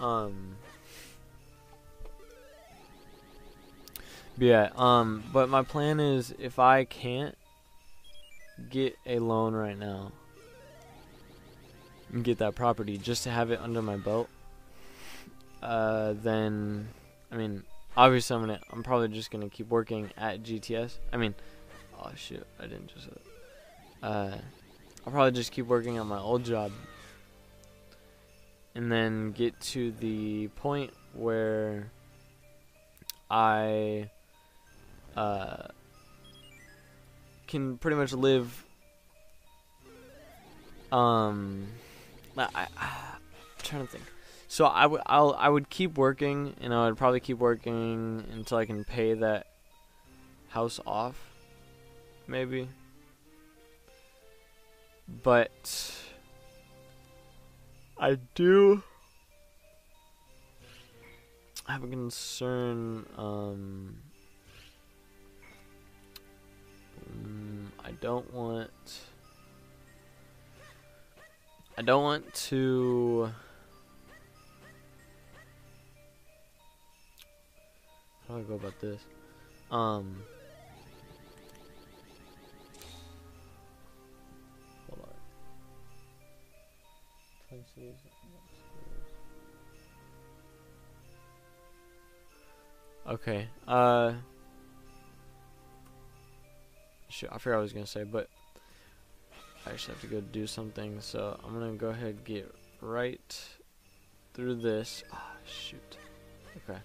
Um. 0.00 0.56
Yeah, 4.38 4.70
um, 4.74 5.22
but 5.32 5.48
my 5.48 5.62
plan 5.62 6.00
is 6.00 6.34
if 6.38 6.58
I 6.58 6.84
can't 6.84 7.36
get 8.70 8.96
a 9.06 9.18
loan 9.18 9.54
right 9.54 9.78
now 9.78 10.12
and 12.10 12.24
get 12.24 12.38
that 12.38 12.54
property 12.54 12.98
just 12.98 13.24
to 13.24 13.30
have 13.30 13.50
it 13.50 13.60
under 13.60 13.82
my 13.82 13.96
belt, 13.96 14.28
uh, 15.62 16.14
then, 16.22 16.88
I 17.30 17.36
mean, 17.36 17.62
obviously 17.96 18.36
I'm 18.36 18.42
gonna, 18.42 18.60
I'm 18.70 18.82
probably 18.82 19.08
just 19.08 19.30
gonna 19.30 19.48
keep 19.48 19.68
working 19.68 20.10
at 20.16 20.42
GTS. 20.42 20.98
I 21.12 21.16
mean, 21.16 21.34
oh 21.98 22.10
shit, 22.16 22.46
I 22.58 22.62
didn't 22.62 22.88
just 22.88 23.08
uh, 24.02 24.36
I'll 25.06 25.12
probably 25.12 25.32
just 25.32 25.52
keep 25.52 25.66
working 25.66 25.98
on 25.98 26.06
my 26.06 26.18
old 26.18 26.44
job 26.44 26.72
and 28.74 28.90
then 28.90 29.32
get 29.32 29.58
to 29.60 29.92
the 29.92 30.48
point 30.48 30.92
where 31.14 31.90
I 33.30 34.10
uh, 35.16 35.68
can 37.46 37.78
pretty 37.78 37.96
much 37.96 38.12
live. 38.12 38.64
Um, 40.90 41.66
I, 42.36 42.48
I, 42.54 42.66
I'm 42.76 43.20
trying 43.62 43.86
to 43.86 43.92
think. 43.92 44.04
So 44.52 44.66
I 44.66 44.84
would 44.84 45.00
I'll 45.06 45.34
I 45.38 45.48
would 45.48 45.70
keep 45.70 45.96
working, 45.96 46.54
and 46.60 46.74
I 46.74 46.84
would 46.84 46.98
probably 46.98 47.20
keep 47.20 47.38
working 47.38 48.22
until 48.34 48.58
I 48.58 48.66
can 48.66 48.84
pay 48.84 49.14
that 49.14 49.46
house 50.50 50.78
off, 50.86 51.16
maybe 52.26 52.68
but 55.22 55.94
I 57.98 58.18
do 58.34 58.82
have 61.66 61.82
a 61.82 61.86
concern. 61.86 63.06
Um, 63.16 63.96
mm, 67.10 67.68
I 67.82 67.92
don't 68.02 68.30
want. 68.34 69.00
I 71.78 71.80
don't 71.80 72.02
want 72.02 72.34
to. 72.34 73.32
How 78.32 78.38
do 78.38 78.44
I 78.44 78.48
go 78.48 78.54
about 78.54 78.80
this? 78.80 79.00
Um. 79.70 80.22
Okay. 93.06 93.48
Uh. 93.68 94.14
I 97.30 97.38
forgot 97.38 97.58
I 97.58 97.60
was 97.60 97.74
gonna 97.74 97.86
say, 97.86 98.04
but 98.04 98.30
I 99.66 99.72
actually 99.72 99.94
have 99.94 100.00
to 100.00 100.06
go 100.06 100.20
do 100.22 100.46
something, 100.46 101.02
so 101.02 101.38
I'm 101.44 101.52
gonna 101.52 101.72
go 101.74 101.88
ahead 101.88 102.08
and 102.08 102.24
get 102.24 102.54
right 102.80 103.44
through 104.32 104.54
this. 104.54 105.04
Ah, 105.12 105.32
shoot. 105.44 105.98
Okay. 106.56 106.80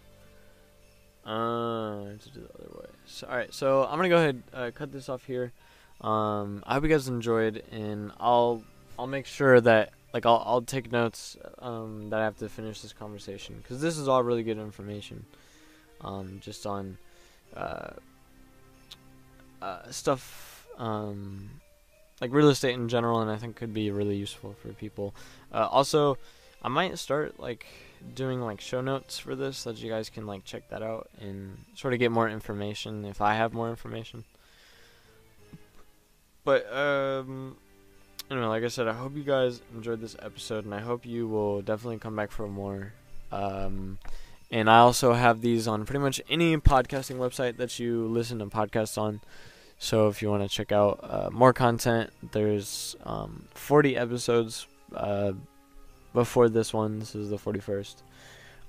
Uh, 1.27 2.05
I 2.05 2.09
have 2.11 2.23
to 2.23 2.29
do 2.29 2.39
the 2.39 2.53
other 2.53 2.79
way. 2.79 2.85
So, 3.05 3.27
all 3.27 3.35
right, 3.35 3.53
so 3.53 3.83
I'm 3.83 3.97
gonna 3.97 4.09
go 4.09 4.17
ahead 4.17 4.43
uh, 4.53 4.71
cut 4.73 4.91
this 4.91 5.09
off 5.09 5.25
here. 5.25 5.51
Um, 5.99 6.63
I 6.65 6.75
hope 6.75 6.83
you 6.83 6.89
guys 6.89 7.07
enjoyed, 7.07 7.63
and 7.71 8.11
I'll 8.19 8.63
I'll 8.97 9.07
make 9.07 9.25
sure 9.25 9.59
that 9.59 9.91
like 10.13 10.25
I'll 10.25 10.41
I'll 10.45 10.61
take 10.61 10.91
notes 10.91 11.35
um, 11.59 12.09
that 12.11 12.19
I 12.19 12.23
have 12.23 12.37
to 12.37 12.47
finish 12.47 12.81
this 12.81 12.93
conversation 12.93 13.55
because 13.57 13.81
this 13.81 13.97
is 13.97 14.07
all 14.07 14.23
really 14.23 14.43
good 14.43 14.57
information, 14.57 15.25
um, 16.01 16.39
just 16.41 16.65
on 16.65 16.97
uh, 17.55 17.89
uh, 19.61 19.91
stuff 19.91 20.65
um, 20.77 21.49
like 22.21 22.31
real 22.31 22.49
estate 22.49 22.73
in 22.73 22.87
general, 22.87 23.21
and 23.21 23.29
I 23.29 23.37
think 23.37 23.55
could 23.55 23.73
be 23.73 23.91
really 23.91 24.15
useful 24.15 24.55
for 24.61 24.69
people. 24.69 25.13
Uh, 25.53 25.67
also, 25.69 26.17
I 26.63 26.69
might 26.69 26.97
start 26.97 27.39
like 27.39 27.65
doing 28.13 28.41
like 28.41 28.61
show 28.61 28.81
notes 28.81 29.19
for 29.19 29.35
this 29.35 29.57
so 29.57 29.71
that 29.71 29.81
you 29.81 29.89
guys 29.89 30.09
can 30.09 30.25
like 30.25 30.43
check 30.43 30.69
that 30.69 30.81
out 30.81 31.09
and 31.19 31.57
sort 31.75 31.93
of 31.93 31.99
get 31.99 32.11
more 32.11 32.29
information 32.29 33.05
if 33.05 33.21
I 33.21 33.35
have 33.35 33.53
more 33.53 33.69
information. 33.69 34.23
but 36.43 36.71
um, 36.73 37.57
anyway, 38.29 38.47
like 38.47 38.63
I 38.63 38.67
said, 38.67 38.87
I 38.87 38.93
hope 38.93 39.15
you 39.15 39.23
guys 39.23 39.61
enjoyed 39.73 40.01
this 40.01 40.15
episode, 40.21 40.65
and 40.65 40.73
I 40.73 40.79
hope 40.79 41.05
you 41.05 41.27
will 41.27 41.61
definitely 41.61 41.99
come 41.99 42.15
back 42.15 42.31
for 42.31 42.47
more. 42.47 42.93
Um, 43.31 43.99
and 44.51 44.69
I 44.69 44.79
also 44.79 45.13
have 45.13 45.41
these 45.41 45.67
on 45.67 45.85
pretty 45.85 45.99
much 45.99 46.21
any 46.29 46.55
podcasting 46.57 47.17
website 47.17 47.57
that 47.57 47.79
you 47.79 48.07
listen 48.07 48.39
to 48.39 48.45
podcasts 48.45 48.97
on. 48.97 49.21
So 49.79 50.07
if 50.07 50.21
you 50.21 50.29
want 50.29 50.43
to 50.43 50.49
check 50.49 50.71
out 50.71 50.99
uh, 51.03 51.29
more 51.31 51.53
content, 51.53 52.11
there's 52.31 52.95
um, 53.03 53.47
40 53.53 53.97
episodes 53.97 54.67
uh, 54.95 55.33
before 56.17 56.49
this 56.49 56.73
one. 56.73 56.97
This 56.97 57.13
is 57.13 57.29
the 57.29 57.37
41st 57.37 57.97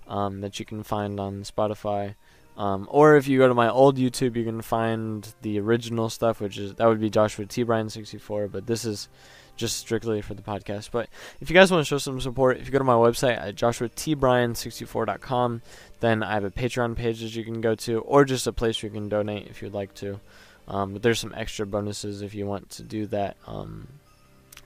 um, 0.06 0.42
that 0.42 0.60
you 0.60 0.66
can 0.66 0.82
find 0.82 1.18
on 1.18 1.44
Spotify. 1.44 2.14
Um, 2.58 2.86
or 2.90 3.16
if 3.16 3.26
you 3.26 3.38
go 3.38 3.48
to 3.48 3.54
my 3.54 3.70
old 3.70 3.96
YouTube, 3.96 4.36
you 4.36 4.44
can 4.44 4.60
find 4.60 5.26
the 5.40 5.58
original 5.58 6.10
stuff, 6.10 6.42
which 6.42 6.58
is 6.58 6.74
that 6.74 6.86
would 6.86 7.00
be 7.00 7.08
Joshua 7.08 7.46
T 7.46 7.62
Bryan 7.62 7.88
64. 7.88 8.48
But 8.48 8.66
this 8.66 8.84
is 8.84 9.08
just 9.56 9.78
strictly 9.78 10.20
for 10.20 10.34
the 10.34 10.42
podcast. 10.42 10.90
But 10.90 11.08
if 11.40 11.48
you 11.48 11.54
guys 11.54 11.70
want 11.70 11.80
to 11.80 11.88
show 11.88 11.96
some 11.96 12.20
support, 12.20 12.58
if 12.58 12.66
you 12.66 12.72
go 12.72 12.76
to 12.76 12.84
my 12.84 12.92
website 12.92 13.40
at 13.40 13.54
joshuatbryan64.com, 13.54 15.62
then 16.00 16.22
I 16.22 16.34
have 16.34 16.44
a 16.44 16.50
Patreon 16.50 16.96
page 16.96 17.22
that 17.22 17.34
you 17.34 17.44
can 17.44 17.62
go 17.62 17.74
to, 17.76 18.00
or 18.00 18.26
just 18.26 18.46
a 18.46 18.52
place 18.52 18.82
where 18.82 18.92
you 18.92 18.94
can 18.94 19.08
donate 19.08 19.46
if 19.46 19.62
you'd 19.62 19.72
like 19.72 19.94
to. 19.94 20.20
Um, 20.68 20.92
but 20.92 21.02
there's 21.02 21.18
some 21.18 21.32
extra 21.34 21.64
bonuses 21.64 22.20
if 22.20 22.34
you 22.34 22.44
want 22.44 22.68
to 22.70 22.82
do 22.82 23.06
that. 23.06 23.38
Um, 23.46 23.88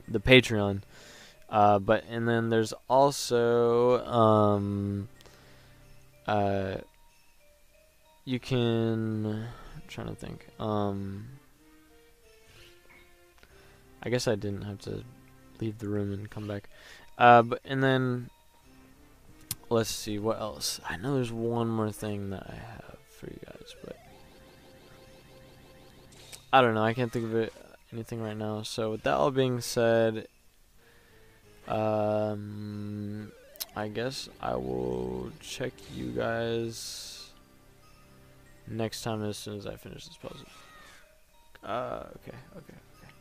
the 0.05 0.19
Patreon. 0.19 0.81
Uh, 1.53 1.77
but 1.77 2.03
and 2.09 2.27
then 2.27 2.49
there's 2.49 2.73
also 2.89 4.03
um, 4.07 5.07
uh, 6.25 6.77
you 8.25 8.39
can. 8.39 9.25
I'm 9.27 9.81
trying 9.87 10.07
to 10.07 10.15
think. 10.15 10.47
Um, 10.59 11.27
I 14.01 14.09
guess 14.09 14.27
I 14.27 14.33
didn't 14.33 14.63
have 14.63 14.79
to 14.79 15.03
leave 15.61 15.77
the 15.77 15.87
room 15.87 16.11
and 16.11 16.27
come 16.27 16.47
back. 16.47 16.69
Uh, 17.19 17.43
but 17.43 17.59
and 17.63 17.83
then 17.83 18.31
let's 19.69 19.91
see 19.91 20.17
what 20.17 20.39
else. 20.39 20.81
I 20.89 20.97
know 20.97 21.13
there's 21.13 21.31
one 21.31 21.67
more 21.67 21.91
thing 21.91 22.31
that 22.31 22.47
I 22.49 22.55
have 22.55 22.97
for 23.11 23.27
you 23.27 23.39
guys, 23.45 23.75
but 23.85 23.95
I 26.51 26.61
don't 26.61 26.73
know. 26.73 26.83
I 26.83 26.95
can't 26.95 27.11
think 27.11 27.25
of 27.25 27.35
it 27.35 27.53
anything 27.91 28.23
right 28.23 28.35
now. 28.35 28.63
So 28.63 28.89
with 28.89 29.03
that 29.03 29.13
all 29.13 29.29
being 29.29 29.61
said, 29.61 30.25
um, 31.67 33.31
I 33.75 33.87
guess 33.87 34.29
I 34.41 34.55
will 34.55 35.31
check 35.39 35.73
you 35.95 36.11
guys 36.11 37.31
next 38.67 39.01
time 39.03 39.23
as 39.23 39.37
soon 39.37 39.57
as 39.57 39.65
I 39.65 39.75
finish 39.75 40.05
this 40.07 40.17
puzzle. 40.17 40.45
Uh, 41.63 42.03
okay, 42.17 42.37
okay, 42.57 42.75
okay. 42.97 43.11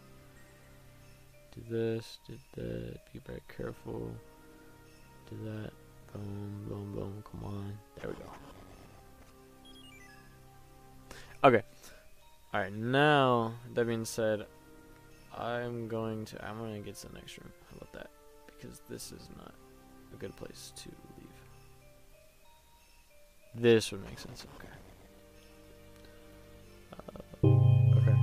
Do 1.55 1.61
this, 1.71 2.19
do 2.27 2.35
that, 2.57 3.13
be 3.13 3.21
very 3.27 3.43
careful. 3.57 4.11
Do 5.31 5.37
that, 5.45 5.71
boom, 6.13 6.65
boom, 6.69 6.93
boom, 6.95 7.25
come 7.31 7.45
on. 7.45 7.79
There 8.01 8.11
we 8.11 8.17
go. 8.17 8.31
Okay. 11.45 11.63
Alright, 12.55 12.73
now, 12.75 13.55
that 13.75 13.87
being 13.87 14.05
said, 14.05 14.47
I'm 15.37 15.89
going 15.89 16.25
to, 16.27 16.45
I'm 16.45 16.59
going 16.59 16.75
to 16.75 16.81
get 16.81 16.97
to 16.97 17.09
the 17.09 17.15
next 17.15 17.39
room. 17.39 17.51
How 17.71 17.77
about 17.77 17.93
that? 17.95 18.11
Because 18.63 18.81
this 18.89 19.11
is 19.13 19.29
not 19.37 19.53
a 20.15 20.17
good 20.17 20.37
place 20.37 20.73
to 20.77 20.89
leave. 21.19 21.29
This 23.55 23.91
would 23.91 24.05
make 24.05 24.19
sense. 24.19 24.47
Okay. 24.57 24.69
Uh, 26.93 27.49
okay. 27.99 28.17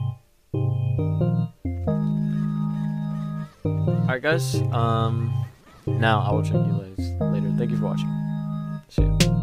Alright, 3.65 4.21
guys. 4.21 4.55
Um, 4.71 5.45
now 5.85 6.21
I 6.21 6.31
will 6.31 6.43
check 6.43 6.53
you 6.53 6.71
guys 6.71 7.11
later. 7.21 7.53
Thank 7.57 7.71
you 7.71 7.77
for 7.77 7.85
watching. 7.85 8.09
See 8.87 9.03
ya. 9.03 9.41